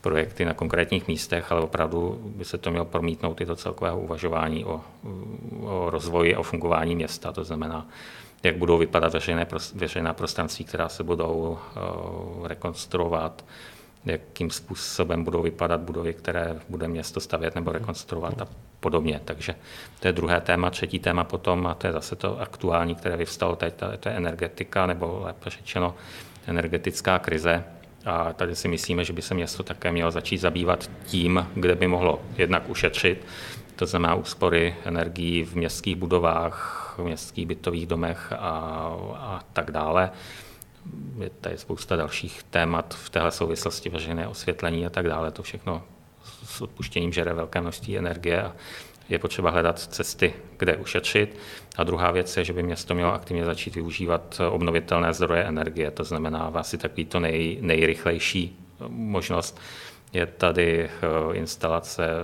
projekty 0.03 0.45
na 0.45 0.55
konkrétních 0.55 1.09
místech, 1.09 1.53
ale 1.53 1.61
opravdu 1.61 2.21
by 2.37 2.45
se 2.45 2.59
to 2.59 2.71
mělo 2.71 2.85
promítnout 2.85 3.41
i 3.41 3.45
do 3.45 3.57
celkového 3.57 4.01
uvažování 4.01 4.65
o, 4.65 4.81
o 5.61 5.91
rozvoji, 5.91 6.37
o 6.37 6.43
fungování 6.43 6.97
města, 6.97 7.33
to 7.33 7.45
znamená 7.45 7.89
jak 8.43 8.57
budou 8.57 8.79
vypadat 8.79 9.13
veřejné, 9.13 9.47
veřejná 9.75 10.13
prostranství, 10.13 10.65
která 10.65 10.89
se 10.89 11.05
budou 11.05 11.59
uh, 12.39 12.47
rekonstruovat, 12.47 13.45
jakým 14.05 14.51
způsobem 14.51 15.25
budou 15.25 15.43
vypadat 15.43 15.81
budovy, 15.81 16.15
které 16.15 16.61
bude 16.69 16.89
město 16.89 17.21
stavět 17.21 17.55
nebo 17.55 17.73
rekonstruovat 17.73 18.43
a 18.43 18.49
podobně. 18.81 19.21
Takže 19.25 19.55
to 20.01 20.09
je 20.09 20.13
druhé 20.13 20.41
téma. 20.41 20.71
Třetí 20.71 20.99
téma 20.99 21.25
potom, 21.25 21.67
a 21.67 21.75
to 21.75 21.87
je 21.87 21.93
zase 21.93 22.17
to 22.17 22.41
aktuální, 22.41 22.95
které 22.95 23.17
vyvstalo 23.17 23.57
teď, 23.57 23.75
to 24.01 24.09
je 24.09 24.15
energetika, 24.15 24.87
nebo 24.87 25.21
lépe 25.25 25.51
řečeno 25.51 25.95
energetická 26.47 27.19
krize. 27.19 27.65
A 28.05 28.33
tady 28.33 28.57
si 28.57 28.69
myslíme, 28.69 29.05
že 29.05 29.13
by 29.13 29.23
se 29.23 29.35
město 29.35 29.63
také 29.63 29.93
mělo 29.93 30.11
začít 30.11 30.39
zabývat 30.39 30.91
tím, 31.07 31.47
kde 31.55 31.75
by 31.75 31.87
mohlo 31.89 32.23
jednak 32.37 32.69
ušetřit, 32.69 33.27
to 33.77 33.87
znamená 33.87 34.15
úspory 34.15 34.77
energií 34.85 35.45
v 35.45 35.55
městských 35.55 35.97
budovách, 35.97 36.95
v 36.99 37.05
městských 37.05 37.47
bytových 37.47 37.87
domech 37.87 38.33
a, 38.33 38.37
a 39.17 39.41
tak 39.53 39.71
dále. 39.71 40.11
Je 41.19 41.31
tady 41.31 41.59
spousta 41.59 41.97
dalších 41.97 42.43
témat 42.43 42.95
v 42.95 43.11
téhle 43.11 43.31
souvislosti, 43.31 43.89
veřejné 43.89 44.29
osvětlení 44.29 44.87
a 44.87 44.91
tak 44.91 45.09
dále. 45.09 45.31
To 45.31 45.43
všechno 45.43 45.83
s 46.45 46.61
odpuštěním 46.61 47.13
žere 47.13 47.35
velké 47.35 47.61
množství 47.61 47.99
energie 47.99 48.43
a 48.43 48.53
je 49.09 49.19
potřeba 49.19 49.51
hledat 49.51 49.79
cesty, 49.79 50.35
kde 50.59 50.77
ušetřit. 50.77 51.39
A 51.77 51.85
druhá 51.85 52.11
věc 52.11 52.37
je, 52.37 52.45
že 52.45 52.53
by 52.53 52.63
město 52.63 52.95
mělo 52.95 53.13
aktivně 53.13 53.45
začít 53.45 53.75
využívat 53.75 54.41
obnovitelné 54.51 55.13
zdroje 55.13 55.45
energie, 55.45 55.91
to 55.91 56.05
znamená 56.05 56.51
asi 56.55 56.79
takový 56.79 57.05
to 57.05 57.21
nej, 57.21 57.59
nejrychlejší 57.61 58.59
možnost 58.89 59.61
je 60.13 60.27
tady 60.27 60.85
eh, 60.85 60.89
instalace 61.37 62.07
eh, 62.07 62.15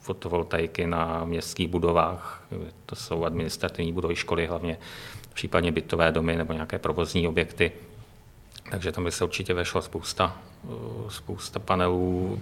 fotovoltaiky 0.00 0.86
na 0.86 1.24
městských 1.24 1.68
budovách, 1.68 2.46
to 2.86 2.96
jsou 2.96 3.24
administrativní 3.24 3.92
budovy 3.92 4.16
školy 4.16 4.46
hlavně, 4.46 4.78
případně 5.34 5.72
bytové 5.72 6.12
domy 6.12 6.36
nebo 6.36 6.52
nějaké 6.52 6.78
provozní 6.78 7.28
objekty. 7.28 7.72
Takže 8.70 8.92
tam 8.92 9.04
by 9.04 9.12
se 9.12 9.24
určitě 9.24 9.54
vešlo 9.54 9.82
spousta, 9.82 10.36
eh, 10.64 10.68
spousta 11.08 11.58
panelů. 11.58 12.40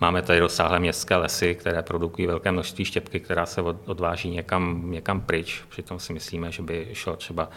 Máme 0.00 0.22
tady 0.22 0.40
rozsáhlé 0.40 0.80
městské 0.80 1.16
lesy, 1.16 1.54
které 1.54 1.82
produkují 1.82 2.26
velké 2.26 2.52
množství 2.52 2.84
štěpky, 2.84 3.20
která 3.20 3.46
se 3.46 3.62
odváží 3.62 4.30
někam, 4.30 4.90
někam 4.90 5.20
pryč. 5.20 5.62
Přitom 5.68 6.00
si 6.00 6.12
myslíme, 6.12 6.52
že 6.52 6.62
by 6.62 6.88
šlo 6.92 7.16
třeba 7.16 7.50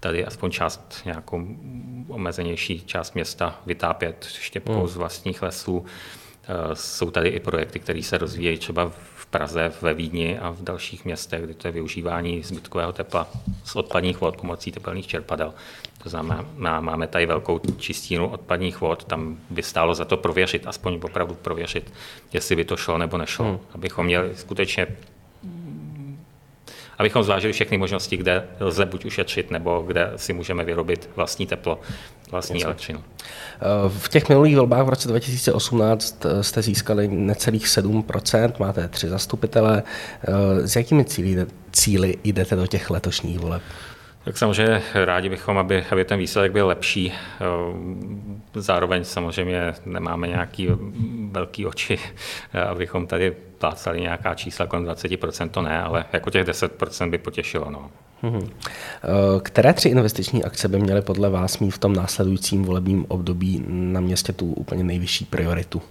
tady 0.00 0.26
aspoň 0.26 0.50
část, 0.50 1.02
nějakou 1.04 1.46
omezenější 2.08 2.82
část 2.82 3.14
města 3.14 3.60
vytápět 3.66 4.24
štěpkou 4.24 4.78
hmm. 4.78 4.88
z 4.88 4.96
vlastních 4.96 5.42
lesů. 5.42 5.86
Eh, 6.48 6.76
jsou 6.76 7.10
tady 7.10 7.28
i 7.28 7.40
projekty, 7.40 7.78
které 7.78 8.02
se 8.02 8.18
rozvíjejí 8.18 8.58
třeba 8.58 8.92
v 9.16 9.26
Praze, 9.26 9.72
ve 9.82 9.94
Vídni 9.94 10.38
a 10.38 10.50
v 10.50 10.62
dalších 10.62 11.04
městech, 11.04 11.42
kde 11.42 11.54
to 11.54 11.68
je 11.68 11.72
využívání 11.72 12.42
zbytkového 12.42 12.92
tepla 12.92 13.28
z 13.64 13.76
odpadních 13.76 14.20
vod 14.20 14.36
pomocí 14.36 14.72
tepelných 14.72 15.06
čerpadel. 15.06 15.54
To 16.02 16.08
znamená, 16.08 16.80
máme 16.80 17.06
tady 17.06 17.26
velkou 17.26 17.60
čistínu 17.78 18.28
odpadních 18.28 18.80
vod, 18.80 19.04
tam 19.04 19.38
by 19.50 19.62
stálo 19.62 19.94
za 19.94 20.04
to 20.04 20.16
prověřit, 20.16 20.66
aspoň 20.66 21.00
opravdu 21.02 21.34
prověřit, 21.34 21.92
jestli 22.32 22.56
by 22.56 22.64
to 22.64 22.76
šlo 22.76 22.98
nebo 22.98 23.18
nešlo, 23.18 23.44
hmm. 23.44 23.58
abychom 23.74 24.06
měli 24.06 24.36
skutečně 24.36 24.86
abychom 26.98 27.22
zvážili 27.22 27.52
všechny 27.52 27.78
možnosti, 27.78 28.16
kde 28.16 28.44
lze 28.60 28.86
buď 28.86 29.04
ušetřit, 29.04 29.50
nebo 29.50 29.84
kde 29.86 30.12
si 30.16 30.32
můžeme 30.32 30.64
vyrobit 30.64 31.10
vlastní 31.16 31.46
teplo, 31.46 31.80
vlastní 32.30 32.54
Jasně. 32.54 32.64
elektřinu. 32.64 33.04
Eh, 33.18 33.88
v 33.88 34.08
těch 34.08 34.28
minulých 34.28 34.56
volbách 34.56 34.86
v 34.86 34.88
roce 34.88 35.08
2018 35.08 36.26
eh, 36.26 36.42
jste 36.42 36.62
získali 36.62 37.08
necelých 37.08 37.66
7%, 37.66 38.52
máte 38.58 38.88
tři 38.88 39.08
zastupitele. 39.08 39.82
Eh, 40.22 40.68
s 40.68 40.76
jakými 40.76 41.04
cíly, 41.04 41.46
cíly 41.72 42.18
jdete 42.24 42.56
do 42.56 42.66
těch 42.66 42.90
letošních 42.90 43.38
voleb? 43.38 43.62
Tak 44.26 44.38
samozřejmě 44.38 44.82
rádi 44.94 45.28
bychom, 45.28 45.58
aby, 45.58 45.84
aby 45.90 46.04
ten 46.04 46.18
výsledek 46.18 46.52
byl 46.52 46.66
lepší. 46.66 47.12
Zároveň 48.54 49.04
samozřejmě 49.04 49.74
nemáme 49.84 50.28
nějaký 50.28 50.68
velký 51.30 51.66
oči, 51.66 51.98
abychom 52.70 53.06
tady 53.06 53.30
plácali 53.58 54.00
nějaká 54.00 54.34
čísla 54.34 54.66
kolem 54.66 54.84
20%, 54.84 55.48
to 55.48 55.62
ne, 55.62 55.82
ale 55.82 56.04
jako 56.12 56.30
těch 56.30 56.46
10% 56.46 57.10
by 57.10 57.18
potěšilo. 57.18 57.70
No. 57.70 57.90
Mhm. 58.22 58.50
Které 59.42 59.72
tři 59.72 59.88
investiční 59.88 60.44
akce 60.44 60.68
by 60.68 60.78
měly 60.78 61.02
podle 61.02 61.30
vás 61.30 61.58
mít 61.58 61.70
v 61.70 61.78
tom 61.78 61.92
následujícím 61.92 62.64
volebním 62.64 63.06
období 63.08 63.64
na 63.68 64.00
městě 64.00 64.32
tu 64.32 64.52
úplně 64.52 64.84
nejvyšší 64.84 65.24
prioritu? 65.24 65.82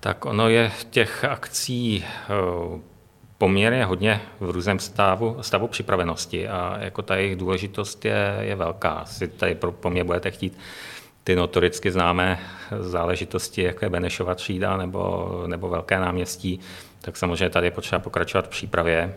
Tak 0.00 0.24
ono 0.24 0.48
je 0.48 0.72
těch 0.90 1.24
akcí 1.24 2.04
poměrně 3.44 3.84
hodně 3.84 4.20
v 4.40 4.50
různém 4.50 4.78
stavu, 4.78 5.36
stavu 5.40 5.68
připravenosti 5.68 6.48
a 6.48 6.76
jako 6.80 7.02
ta 7.02 7.16
jejich 7.16 7.36
důležitost 7.36 8.04
je, 8.04 8.36
je 8.40 8.56
velká. 8.56 9.04
Si 9.04 9.28
tady 9.28 9.54
pro, 9.54 9.72
po 9.72 9.90
mně 9.90 10.04
budete 10.04 10.30
chtít 10.30 10.58
ty 11.24 11.36
notoricky 11.36 11.90
známé 11.90 12.38
záležitosti, 12.80 13.62
jako 13.62 13.84
je 13.84 13.88
Benešova 13.88 14.34
třída 14.34 14.76
nebo, 14.76 15.42
nebo 15.46 15.68
Velké 15.68 15.98
náměstí, 15.98 16.60
tak 17.00 17.16
samozřejmě 17.16 17.50
tady 17.50 17.66
je 17.66 17.70
potřeba 17.70 17.98
pokračovat 17.98 18.46
v 18.46 18.48
přípravě. 18.48 19.14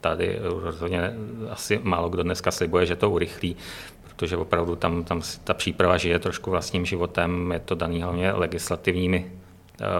Tady 0.00 0.38
rozhodně 0.40 1.12
asi 1.50 1.80
málo 1.82 2.08
kdo 2.08 2.22
dneska 2.22 2.50
slibuje, 2.50 2.86
že 2.86 2.96
to 2.96 3.10
urychlí, 3.10 3.56
protože 4.04 4.36
opravdu 4.36 4.76
tam, 4.76 5.04
tam 5.04 5.22
ta 5.44 5.54
příprava 5.54 5.96
žije 5.96 6.18
trošku 6.18 6.50
vlastním 6.50 6.86
životem, 6.86 7.52
je 7.52 7.60
to 7.60 7.74
daný 7.74 8.02
hlavně 8.02 8.32
legislativními 8.32 9.30
Eh, 9.30 9.45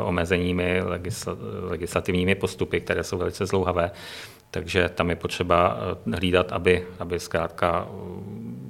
omezeními, 0.04 0.82
legislativními 1.60 2.34
postupy, 2.34 2.80
které 2.80 3.04
jsou 3.04 3.18
velice 3.18 3.46
zlouhavé. 3.46 3.90
Takže 4.50 4.88
tam 4.88 5.10
je 5.10 5.16
potřeba 5.16 5.76
eh, 6.06 6.16
hlídat, 6.16 6.52
aby, 6.52 6.86
aby 6.98 7.20
zkrátka 7.20 7.88
eh, 7.88 7.92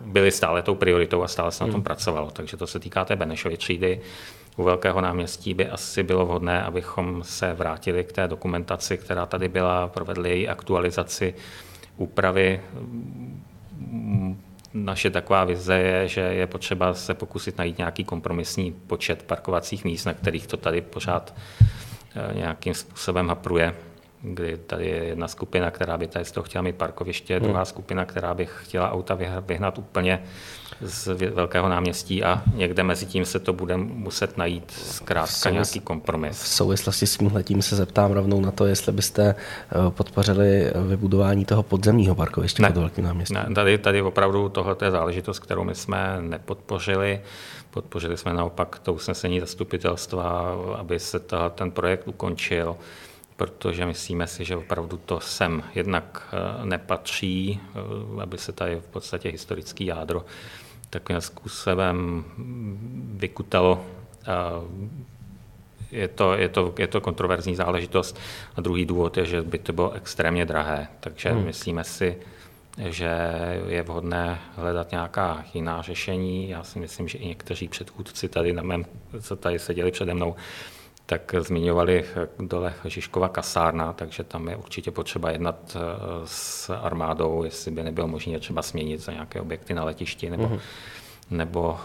byly 0.07 0.31
stále 0.31 0.63
tou 0.63 0.75
prioritou 0.75 1.23
a 1.23 1.29
stále 1.29 1.53
se 1.53 1.65
na 1.65 1.69
tom 1.69 1.75
hmm. 1.75 1.85
pracovalo. 1.85 2.31
Takže 2.31 2.57
to 2.57 2.67
se 2.67 2.79
týká 2.79 3.05
té 3.05 3.17
Benešovy 3.17 3.57
třídy. 3.57 4.01
U 4.57 4.63
Velkého 4.63 5.01
náměstí 5.01 5.55
by 5.55 5.69
asi 5.69 6.03
bylo 6.03 6.27
vhodné, 6.27 6.63
abychom 6.63 7.23
se 7.23 7.55
vrátili 7.55 8.05
k 8.05 8.13
té 8.13 8.29
dokumentaci, 8.29 8.99
která 8.99 9.27
tady 9.27 9.49
byla, 9.49 9.89
provedli 9.89 10.31
její 10.31 10.49
aktualizaci, 10.49 11.35
úpravy 11.97 12.61
naše 14.85 15.11
taková 15.11 15.45
vize 15.45 15.75
je, 15.75 16.09
že 16.09 16.21
je 16.21 16.47
potřeba 16.47 16.95
se 16.95 17.15
pokusit 17.15 17.59
najít 17.59 17.79
nějaký 17.79 18.05
kompromisní 18.05 18.73
počet 18.73 19.23
parkovacích 19.23 19.85
míst, 19.85 20.05
na 20.05 20.15
kterých 20.15 20.47
to 20.47 20.57
tady 20.57 20.81
pořád 20.81 21.35
eh, 22.17 22.35
nějakým 22.35 22.75
způsobem 22.75 23.29
hapruje 23.29 23.75
kdy 24.35 24.57
tady 24.57 24.89
je 24.89 25.05
jedna 25.05 25.29
skupina, 25.29 25.71
která 25.71 25.99
by 25.99 26.07
tady 26.07 26.25
z 26.25 26.33
toho 26.33 26.45
chtěla 26.45 26.63
mít 26.63 26.77
parkoviště, 26.77 27.37
hmm. 27.37 27.45
druhá 27.45 27.65
skupina, 27.65 28.05
která 28.05 28.35
by 28.35 28.47
chtěla 28.47 28.93
auta 28.93 29.19
vyhnat 29.47 29.79
úplně 29.79 30.23
z 30.81 31.07
velkého 31.31 31.69
náměstí 31.69 32.25
a 32.25 32.43
někde 32.55 32.83
mezi 32.83 33.07
tím 33.07 33.25
se 33.25 33.39
to 33.39 33.53
bude 33.53 33.77
muset 33.77 34.39
najít 34.39 34.71
zkrátka 34.71 35.33
souvis- 35.33 35.53
nějaký 35.53 35.81
kompromis. 35.81 36.43
V 36.43 36.49
souvislosti 36.49 37.07
s 37.07 37.17
tímhletím 37.17 37.63
se 37.63 37.77
zeptám 37.77 38.13
rovnou 38.13 38.41
na 38.41 38.51
to, 38.51 38.67
jestli 38.67 38.93
byste 38.93 39.35
eh, 39.35 39.91
podpořili 39.91 40.73
vybudování 40.89 41.45
toho 41.45 41.63
podzemního 41.63 42.15
parkoviště 42.15 42.63
ne, 42.63 42.69
pod 42.69 42.81
velkým 42.81 43.05
náměstím. 43.05 43.37
Ne, 43.37 43.55
tady, 43.55 43.79
tady 43.79 44.03
opravdu 44.03 44.49
tohle 44.49 44.77
je 44.85 44.91
záležitost, 44.91 45.39
kterou 45.39 45.65
my 45.65 45.75
jsme 45.75 46.17
nepodpořili. 46.21 47.21
Podpořili 47.71 48.17
jsme 48.17 48.35
naopak 48.35 48.79
to 48.79 48.93
usnesení 48.93 49.41
zastupitelstva, 49.41 50.55
aby 50.79 50.99
se 50.99 51.21
ten 51.55 51.71
projekt 51.71 52.09
ukončil 52.09 52.77
protože 53.37 53.87
myslíme 53.87 54.27
si, 54.27 54.45
že 54.45 54.57
opravdu 54.57 54.97
to 54.97 55.21
sem 55.21 55.63
jednak 55.75 56.29
eh, 56.33 56.67
nepatří, 56.67 57.61
eh, 57.61 58.23
aby 58.23 58.39
se 58.39 58.53
tady 58.53 58.77
v 58.77 58.87
podstatě 58.87 59.29
historický 59.29 59.87
jádro 59.87 60.25
takovým 60.91 61.21
způsobem 61.21 62.25
vykutalo. 63.15 63.85
Je 65.93 66.09
to, 66.09 66.35
je, 66.35 66.49
to, 66.49 66.75
je 66.79 66.87
to 66.87 67.01
kontroverzní 67.01 67.57
záležitost. 67.57 68.19
A 68.57 68.61
druhý 68.61 68.85
důvod 68.85 69.17
je, 69.17 69.27
že 69.27 69.43
by 69.43 69.59
to 69.59 69.73
bylo 69.73 69.93
extrémně 69.93 70.47
drahé. 70.47 70.89
Takže 71.01 71.31
hmm. 71.31 71.45
myslíme 71.45 71.85
si, 71.85 72.17
že 72.79 73.11
je 73.69 73.83
vhodné 73.83 74.39
hledat 74.57 74.91
nějaká 74.91 75.45
jiná 75.55 75.83
řešení. 75.83 76.49
Já 76.49 76.63
si 76.63 76.79
myslím, 76.79 77.09
že 77.09 77.19
i 77.19 77.29
někteří 77.29 77.69
předchůdci 77.69 78.29
tady 78.29 78.53
na 78.53 78.63
mém, 78.63 78.85
co 79.21 79.37
tady 79.37 79.59
seděli 79.59 79.91
přede 79.91 80.15
mnou, 80.15 80.37
tak 81.07 81.35
zmiňovali 81.39 82.05
dole 82.39 82.75
Žižkova 82.85 83.29
kasárna, 83.29 83.93
takže 83.93 84.25
tam 84.25 84.49
je 84.49 84.57
určitě 84.57 84.91
potřeba 84.91 85.31
jednat 85.31 85.77
eh, 85.77 85.81
s 86.25 86.71
armádou, 86.71 87.45
jestli 87.45 87.71
by 87.71 87.83
nebylo 87.83 88.09
možné 88.09 88.39
třeba 88.39 88.63
směnit 88.63 89.01
za 89.01 89.13
nějaké 89.13 89.41
objekty 89.41 89.75
na 89.75 89.85
letišti 89.85 90.31
nebo, 90.31 90.45
mm-hmm. 90.45 90.61
nebo 91.31 91.79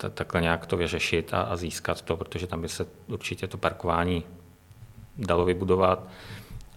eh, 0.00 0.10
takhle 0.10 0.40
nějak 0.40 0.66
to 0.66 0.76
vyřešit 0.76 1.34
a, 1.34 1.40
a 1.40 1.56
získat 1.56 2.02
to, 2.02 2.16
protože 2.16 2.46
tam 2.46 2.60
by 2.60 2.68
se 2.68 2.86
určitě 3.06 3.46
to 3.46 3.58
parkování 3.58 4.24
dalo 5.16 5.44
vybudovat 5.44 6.08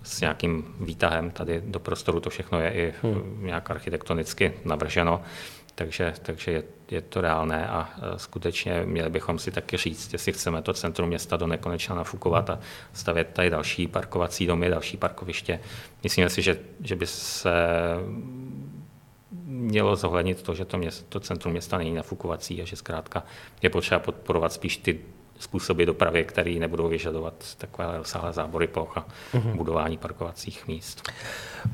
s 0.03 0.21
nějakým 0.21 0.75
výtahem 0.79 1.31
tady 1.31 1.61
do 1.65 1.79
prostoru. 1.79 2.19
To 2.19 2.29
všechno 2.29 2.59
je 2.59 2.71
i 2.71 2.93
hmm. 3.01 3.39
nějak 3.45 3.71
architektonicky 3.71 4.53
navrženo, 4.65 5.21
takže, 5.75 6.13
takže 6.21 6.51
je, 6.51 6.63
je 6.91 7.01
to 7.01 7.21
reálné 7.21 7.67
a 7.67 7.89
skutečně 8.17 8.81
měli 8.85 9.09
bychom 9.09 9.39
si 9.39 9.51
taky 9.51 9.77
říct, 9.77 10.13
jestli 10.13 10.33
chceme 10.33 10.61
to 10.61 10.73
centrum 10.73 11.09
města 11.09 11.37
do 11.37 11.47
nekonečna 11.47 11.95
nafukovat 11.95 12.49
a 12.49 12.59
stavět 12.93 13.29
tady 13.33 13.49
další 13.49 13.87
parkovací 13.87 14.47
domy, 14.47 14.69
další 14.69 14.97
parkoviště. 14.97 15.59
Myslím 16.03 16.29
si, 16.29 16.41
že, 16.41 16.59
že 16.83 16.95
by 16.95 17.07
se 17.07 17.51
mělo 19.45 19.95
zohlednit 19.95 20.41
to, 20.41 20.55
že 20.55 20.65
to, 20.65 20.77
město, 20.77 21.05
to 21.09 21.19
centrum 21.19 21.51
města 21.51 21.77
není 21.77 21.93
nafukovací 21.93 22.61
a 22.61 22.65
že 22.65 22.75
zkrátka 22.75 23.23
je 23.61 23.69
potřeba 23.69 23.99
podporovat 23.99 24.53
spíš 24.53 24.77
ty 24.77 24.99
způsoby 25.41 25.83
dopravy, 25.83 26.23
které 26.23 26.51
nebudou 26.51 26.87
vyžadovat 26.87 27.33
takové 27.57 27.97
rozsáhlé 27.97 28.33
zábory 28.33 28.67
ploch 28.67 28.97
a 28.97 29.05
mm-hmm. 29.33 29.55
budování 29.55 29.97
parkovacích 29.97 30.67
míst. 30.67 31.11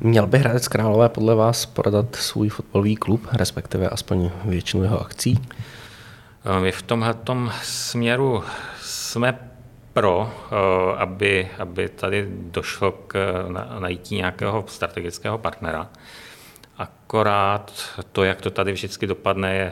Měl 0.02 0.28
by 0.28 0.38
Hradec 0.38 0.68
Králové 0.68 1.10
podle 1.10 1.36
vás 1.36 1.66
prodat 1.66 2.16
svůj 2.16 2.50
fotbalový 2.50 2.96
klub, 2.96 3.28
respektive 3.34 3.90
aspoň 3.90 4.32
většinu 4.46 4.84
jeho 4.84 5.02
akcí? 5.02 5.40
Eh, 6.46 6.60
my 6.60 6.72
v 6.72 6.82
tomhle 6.82 7.16
směru 7.64 8.44
jsme 8.82 9.40
pro, 9.94 10.32
eh, 10.32 10.98
aby, 10.98 11.50
aby 11.60 11.90
tady 11.90 12.28
došlo 12.30 12.92
k 12.92 13.46
najítí 13.80 14.16
nějakého 14.16 14.64
strategického 14.68 15.38
partnera. 15.38 15.90
Akorát 16.78 17.72
to, 18.12 18.24
jak 18.24 18.42
to 18.42 18.50
tady 18.50 18.72
vždycky 18.72 19.08
dopadne, 19.08 19.56
je 19.56 19.72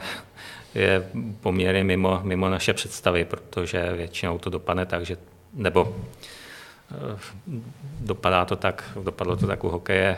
je 0.76 1.10
poměrně 1.40 1.84
mimo, 1.84 2.20
mimo 2.22 2.48
naše 2.48 2.74
představy, 2.74 3.24
protože 3.24 3.92
většinou 3.92 4.38
to 4.38 4.50
dopadne 4.50 4.86
tak, 4.86 5.06
že 5.06 5.16
nebo 5.54 5.96
eh, 6.90 7.18
dopadá 8.00 8.44
to 8.44 8.56
tak, 8.56 8.84
dopadlo 9.04 9.36
to 9.36 9.46
tak 9.46 9.64
u 9.64 9.68
hokeje, 9.68 10.16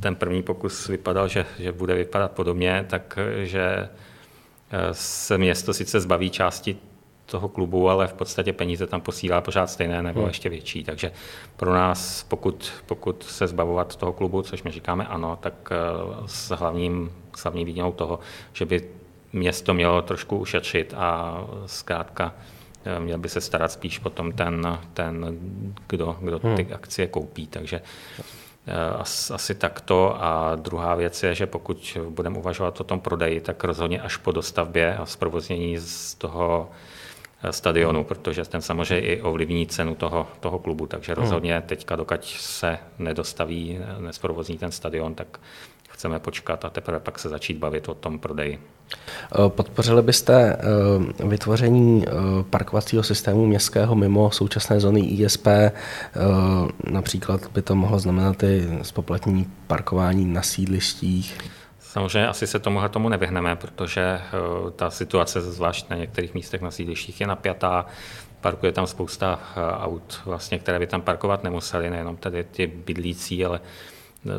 ten 0.00 0.14
první 0.14 0.42
pokus 0.42 0.88
vypadal, 0.88 1.28
že, 1.28 1.46
že 1.58 1.72
bude 1.72 1.94
vypadat 1.94 2.32
podobně, 2.32 2.86
takže 2.88 3.60
eh, 3.68 3.88
se 4.92 5.38
město 5.38 5.74
sice 5.74 6.00
zbaví 6.00 6.30
části 6.30 6.76
toho 7.26 7.48
klubu, 7.48 7.90
ale 7.90 8.06
v 8.06 8.12
podstatě 8.12 8.52
peníze 8.52 8.86
tam 8.86 9.00
posílá 9.00 9.40
pořád 9.40 9.70
stejné 9.70 10.02
nebo 10.02 10.20
hmm. 10.20 10.28
ještě 10.28 10.48
větší. 10.48 10.84
Takže 10.84 11.12
pro 11.56 11.74
nás, 11.74 12.22
pokud, 12.22 12.72
pokud 12.86 13.22
se 13.22 13.46
zbavovat 13.46 13.96
toho 13.96 14.12
klubu, 14.12 14.42
což 14.42 14.62
my 14.62 14.70
říkáme 14.70 15.06
ano, 15.06 15.38
tak 15.40 15.54
eh, 15.70 15.76
s 16.26 16.56
hlavním, 16.56 17.12
s 17.36 17.42
hlavní 17.42 17.64
výděnou 17.64 17.92
toho, 17.92 18.18
že 18.52 18.64
by 18.64 18.84
město 19.32 19.74
mělo 19.74 20.02
trošku 20.02 20.36
ušetřit 20.38 20.94
a 20.96 21.38
zkrátka 21.66 22.34
eh, 22.84 23.00
měl 23.00 23.18
by 23.18 23.28
se 23.28 23.40
starat 23.40 23.72
spíš 23.72 23.98
potom 23.98 24.32
ten, 24.32 24.78
ten 24.94 25.38
kdo, 25.88 26.16
kdo 26.20 26.38
ty 26.38 26.48
hmm. 26.48 26.74
akcie 26.74 27.06
koupí. 27.06 27.46
Takže 27.46 27.80
eh, 28.66 29.34
asi 29.34 29.54
takto. 29.54 30.24
A 30.24 30.56
druhá 30.56 30.94
věc 30.94 31.22
je, 31.22 31.34
že 31.34 31.46
pokud 31.46 31.98
budeme 32.08 32.38
uvažovat 32.38 32.80
o 32.80 32.84
tom 32.84 33.00
prodeji, 33.00 33.40
tak 33.40 33.64
rozhodně 33.64 34.00
až 34.00 34.16
po 34.16 34.32
dostavbě 34.32 34.96
a 34.96 35.06
zprovoznění 35.06 35.78
z 35.78 36.14
toho 36.14 36.70
eh, 37.42 37.52
stadionu, 37.52 38.04
protože 38.04 38.44
ten 38.44 38.62
samozřejmě 38.62 39.06
i 39.06 39.22
ovlivní 39.22 39.66
cenu 39.66 39.94
toho, 39.94 40.28
toho 40.40 40.58
klubu. 40.58 40.86
Takže 40.86 41.12
hmm. 41.12 41.22
rozhodně 41.22 41.62
teďka, 41.66 41.96
dokud 41.96 42.24
se 42.24 42.78
nedostaví, 42.98 43.78
nesprovozní 43.98 44.58
ten 44.58 44.70
stadion, 44.72 45.14
tak 45.14 45.40
chceme 45.96 46.18
počkat 46.18 46.64
a 46.64 46.70
teprve 46.70 47.00
pak 47.00 47.18
se 47.18 47.28
začít 47.28 47.58
bavit 47.58 47.88
o 47.88 47.94
tom 47.94 48.18
prodeji. 48.18 48.60
Eh, 48.92 49.48
podpořili 49.48 50.02
byste 50.02 50.56
eh, 50.56 51.26
vytvoření 51.26 52.04
eh, 52.06 52.10
parkovacího 52.50 53.02
systému 53.02 53.46
městského 53.46 53.94
mimo 53.94 54.30
současné 54.30 54.80
zóny 54.80 55.00
ISP? 55.00 55.46
Například 56.90 57.40
by 57.52 57.62
to 57.62 57.74
mohlo 57.74 57.98
znamenat 57.98 58.42
i 58.42 58.78
spoplatnění 58.82 59.46
parkování 59.66 60.24
na 60.24 60.42
sídlištích? 60.42 61.38
Samozřejmě 61.80 62.28
asi 62.28 62.46
se 62.46 62.58
tomuhle 62.58 62.88
tomu 62.88 63.08
nevyhneme, 63.08 63.56
protože 63.56 64.20
ta 64.76 64.90
situace, 64.90 65.40
zvlášť 65.40 65.90
na 65.90 65.96
některých 65.96 66.34
místech 66.34 66.62
na 66.62 66.70
sídlištích, 66.70 67.20
je 67.20 67.26
napjatá. 67.26 67.86
Parkuje 68.40 68.72
tam 68.72 68.86
spousta 68.86 69.40
aut, 69.80 70.20
vlastně, 70.24 70.58
které 70.58 70.78
by 70.78 70.86
tam 70.86 71.02
parkovat 71.02 71.44
nemuseli, 71.44 71.90
nejenom 71.90 72.16
tady 72.16 72.44
ty 72.44 72.66
bydlící, 72.66 73.44
ale 73.44 73.60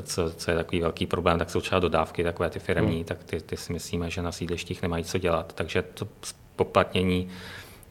co, 0.02 0.32
co 0.32 0.52
je 0.52 0.58
takový 0.58 0.82
velký 0.82 1.06
problém, 1.06 1.40
tak 1.40 1.50
jsou 1.50 1.62
třeba 1.62 1.80
dodávky, 1.80 2.24
takové 2.24 2.50
ty 2.50 2.60
firmní, 2.60 2.96
hmm. 2.96 3.04
tak 3.04 3.24
ty, 3.24 3.42
ty 3.42 3.58
si 3.58 3.74
myslíme, 3.74 4.10
že 4.10 4.22
na 4.22 4.32
sídlištích 4.32 4.82
nemají 4.82 5.04
co 5.04 5.18
dělat. 5.18 5.54
Takže 5.54 5.82
to 5.82 6.08
poplatnění 6.56 7.30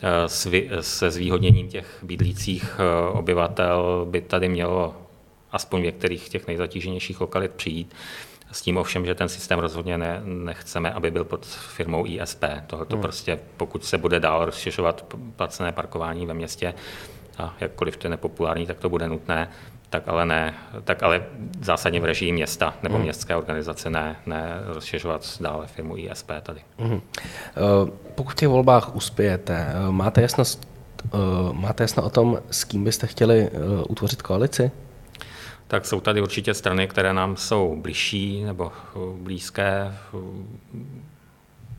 eh, 0.01 0.83
se 0.83 1.11
zvýhodněním 1.11 1.69
těch 1.69 1.99
bydlících 2.03 2.77
eh, 2.79 3.11
obyvatel 3.11 4.07
by 4.11 4.21
tady 4.21 4.49
mělo 4.49 4.95
aspoň 5.53 5.81
v 5.81 5.85
některých 5.85 6.29
těch 6.29 6.47
nejzatíženějších 6.47 7.21
lokalit 7.21 7.51
přijít. 7.51 7.95
S 8.53 8.63
tím 8.63 8.77
ovšem, 8.77 9.07
že 9.07 9.15
ten 9.15 9.29
systém 9.29 9.59
rozhodně 9.59 9.99
ne, 9.99 10.21
nechceme, 10.25 10.93
aby 10.93 11.11
byl 11.11 11.25
pod 11.25 11.47
firmou 11.47 12.07
ISP. 12.07 12.45
Tohle 12.67 12.87
hmm. 12.91 13.01
prostě, 13.01 13.39
pokud 13.57 13.85
se 13.85 13.99
bude 13.99 14.21
dál 14.21 14.45
rozšiřovat 14.45 15.17
placené 15.37 15.73
parkování 15.73 16.27
ve 16.27 16.35
městě, 16.35 16.75
a 17.39 17.55
jakkoliv 17.61 17.97
to 17.97 18.07
je 18.07 18.11
nepopulární, 18.11 18.67
tak 18.67 18.79
to 18.79 18.89
bude 18.89 19.09
nutné, 19.09 19.51
tak 20.01 20.09
ale 20.09 20.27
ne, 20.27 20.55
tak 20.85 21.03
ale 21.03 21.25
zásadně 21.61 22.01
v 22.01 22.05
režii 22.05 22.33
města 22.33 22.75
nebo 22.83 22.95
hmm. 22.95 23.05
městské 23.05 23.37
organizace 23.37 23.91
ne, 23.91 24.17
ne 24.27 24.61
rozšiřovat 24.67 25.27
dále 25.41 25.67
firmu 25.67 25.97
ISP 25.97 26.31
tady. 26.43 26.61
Hmm. 26.79 27.01
Pokud 28.15 28.31
v 28.33 28.35
těch 28.35 28.49
volbách 28.49 28.97
uspějete, 28.97 29.67
eh, 29.69 29.93
máte 29.93 30.23
jasnost, 30.23 30.69
máte 31.53 31.85
jasno 31.85 32.03
o 32.03 32.11
tom, 32.11 32.39
s 32.51 32.65
kým 32.65 32.85
byste 32.85 33.07
chtěli 33.07 33.51
utvořit 33.89 34.23
koalici? 34.23 34.71
Tak 35.69 35.87
jsou 35.87 36.01
tady 36.01 36.23
určitě 36.23 36.55
strany, 36.55 36.89
které 36.89 37.13
nám 37.13 37.37
jsou 37.37 37.77
blížší 37.77 38.45
nebo 38.45 38.73
blízké. 39.17 39.95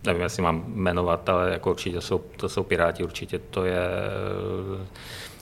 Nevím, 0.06 0.22
jestli 0.22 0.44
mám 0.44 0.64
jmenovat, 0.68 1.30
ale 1.30 1.52
jako 1.52 1.72
určitě 1.72 2.02
jsou, 2.02 2.18
to 2.18 2.50
jsou 2.50 2.64
Piráti, 2.64 3.04
určitě 3.04 3.40
to 3.40 3.66
je 3.66 3.88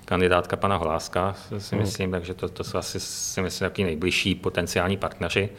kandidátka 0.06 0.56
pana 0.56 0.78
Holáska, 0.78 1.36
si 1.58 1.76
hmm. 1.76 1.84
myslím, 1.84 2.12
takže 2.12 2.34
to, 2.34 2.50
to 2.50 2.64
jsou 2.64 2.78
asi 2.78 3.00
si 3.00 3.42
myslím 3.42 3.70
takový 3.70 3.84
nejbližší 3.84 4.36
potenciální 4.36 4.98
partneři. 4.98 5.50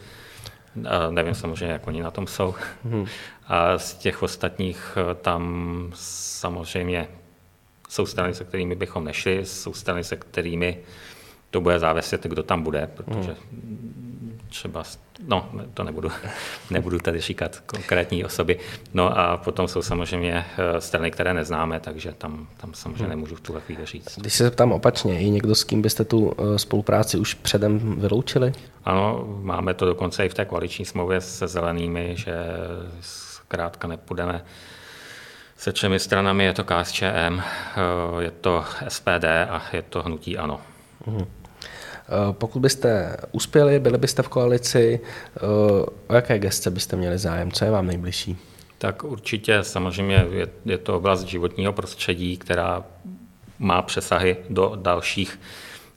A 0.89 1.11
nevím 1.11 1.35
samozřejmě, 1.35 1.73
jak 1.73 1.87
oni 1.87 2.03
na 2.03 2.11
tom 2.11 2.27
jsou. 2.27 2.55
Hmm. 2.83 3.05
A 3.47 3.77
z 3.77 3.93
těch 3.93 4.23
ostatních 4.23 4.97
eh, 4.97 5.15
tam 5.15 5.91
samozřejmě 5.95 7.07
jsou 7.89 8.05
strany, 8.05 8.33
se 8.33 8.43
kterými 8.43 8.75
bychom 8.75 9.03
nešli, 9.03 9.45
jsou 9.45 9.73
strany, 9.73 10.03
se 10.03 10.15
kterými 10.15 10.77
to 11.51 11.61
bude 11.61 11.79
záviset, 11.79 12.23
kdo 12.23 12.43
tam 12.43 12.63
bude, 12.63 12.89
protože 12.93 13.35
hmm. 13.51 13.96
Třeba 14.49 14.83
No, 15.27 15.49
to 15.73 15.83
nebudu, 15.83 16.11
nebudu 16.71 16.99
tady 16.99 17.21
říkat 17.21 17.59
konkrétní 17.65 18.25
osoby. 18.25 18.59
No 18.93 19.19
a 19.19 19.37
potom 19.37 19.67
jsou 19.67 19.81
samozřejmě 19.81 20.45
eh, 20.57 20.81
strany, 20.81 21.11
které 21.11 21.33
neznáme, 21.33 21.79
takže 21.79 22.13
tam, 22.17 22.47
tam 22.57 22.73
samozřejmě 22.73 23.03
hmm. 23.03 23.09
nemůžu 23.09 23.35
v 23.35 23.41
tuhle 23.41 23.61
chvíli 23.61 23.85
říct. 23.85 24.19
Když 24.19 24.33
se 24.33 24.43
zeptám 24.43 24.71
opačně, 24.71 25.13
je 25.13 25.29
někdo, 25.29 25.55
s 25.55 25.63
kým 25.63 25.81
byste 25.81 26.05
tu 26.05 26.33
eh, 26.37 26.59
spolupráci 26.59 27.17
už 27.17 27.33
předem 27.33 27.99
vyloučili? 27.99 28.53
Ano, 28.85 29.25
máme 29.41 29.73
to 29.73 29.85
dokonce 29.85 30.25
i 30.25 30.29
v 30.29 30.33
té 30.33 30.45
koaliční 30.45 30.85
smlouvě 30.85 31.21
se 31.21 31.47
zelenými, 31.47 32.15
že 32.17 32.33
zkrátka 33.01 33.87
nepůjdeme 33.87 34.43
se 35.57 35.71
třemi 35.71 35.99
stranami, 35.99 36.43
je 36.43 36.53
to 36.53 36.63
KSČM, 36.63 37.05
eh, 37.39 37.43
je 38.19 38.31
to 38.31 38.65
SPD 38.87 39.25
a 39.49 39.61
je 39.73 39.81
to 39.81 40.03
hnutí 40.03 40.37
ANO. 40.37 40.61
Hmm. 41.05 41.25
Eh, 42.09 42.33
pokud 42.33 42.59
byste 42.59 43.17
uspěli, 43.31 43.79
byli 43.79 43.97
byste 43.97 44.23
v 44.23 44.29
koalici, 44.29 44.99
eh, 45.35 45.39
o 46.07 46.13
jaké 46.13 46.39
gestce 46.39 46.71
byste 46.71 46.95
měli 46.95 47.17
zájem? 47.17 47.51
Co 47.51 47.65
je 47.65 47.71
vám 47.71 47.87
nejbližší? 47.87 48.37
Tak 48.77 49.03
určitě 49.03 49.63
samozřejmě 49.63 50.25
je, 50.31 50.47
je 50.65 50.77
to 50.77 50.97
oblast 50.97 51.23
životního 51.23 51.73
prostředí, 51.73 52.37
která 52.37 52.83
má 53.59 53.81
přesahy 53.81 54.37
do 54.49 54.73
dalších 54.75 55.39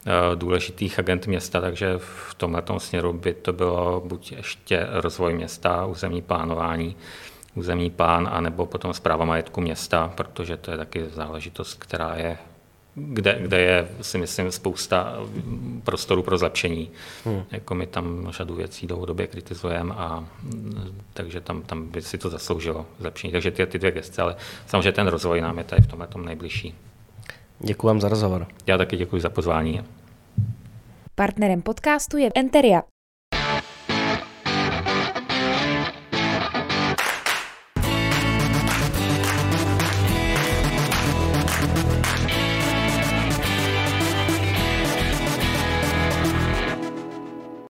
eh, 0.06 0.36
důležitých 0.36 0.98
agent 0.98 1.26
města, 1.26 1.60
takže 1.60 1.94
v 1.98 2.34
tomhle 2.34 2.62
směru 2.78 3.12
by 3.12 3.34
to 3.34 3.52
bylo 3.52 4.02
buď 4.06 4.32
ještě 4.32 4.86
rozvoj 4.90 5.34
města, 5.34 5.86
územní 5.86 6.22
plánování, 6.22 6.96
územní 7.54 7.90
plán, 7.90 8.28
anebo 8.32 8.66
potom 8.66 8.94
zpráva 8.94 9.24
majetku 9.24 9.60
města, 9.60 10.12
protože 10.14 10.56
to 10.56 10.70
je 10.70 10.76
taky 10.76 11.04
záležitost, 11.14 11.74
která 11.74 12.14
je 12.16 12.38
kde, 12.94 13.38
kde 13.40 13.60
je, 13.60 13.88
si 14.00 14.18
myslím, 14.18 14.52
spousta 14.52 15.16
prostoru 15.84 16.22
pro 16.22 16.38
zlepšení. 16.38 16.90
Hmm. 17.24 17.42
Jako 17.50 17.74
my 17.74 17.86
tam 17.86 18.28
řadu 18.30 18.54
věcí 18.54 18.86
dlouhodobě 18.86 19.26
kritizujeme 19.26 19.94
a 19.94 20.24
takže 21.12 21.40
tam, 21.40 21.62
tam 21.62 21.86
by 21.86 22.02
si 22.02 22.18
to 22.18 22.30
zasloužilo 22.30 22.86
zlepšení. 22.98 23.32
Takže 23.32 23.50
ty, 23.50 23.66
ty 23.66 23.78
dvě 23.78 23.90
gestce, 23.90 24.22
ale 24.22 24.36
samozřejmě 24.66 24.92
ten 24.92 25.06
rozvoj 25.06 25.40
nám 25.40 25.58
je 25.58 25.64
tady 25.64 25.82
v 25.82 25.86
tomhle 25.86 26.06
tom 26.06 26.24
nejbližší. 26.24 26.74
Děkuji 27.58 27.86
vám 27.86 28.00
za 28.00 28.08
rozhovor. 28.08 28.46
Já 28.66 28.78
taky 28.78 28.96
děkuji 28.96 29.22
za 29.22 29.30
pozvání. 29.30 29.84
Partnerem 31.14 31.62
podcastu 31.62 32.16
je 32.16 32.30
Enteria, 32.34 32.82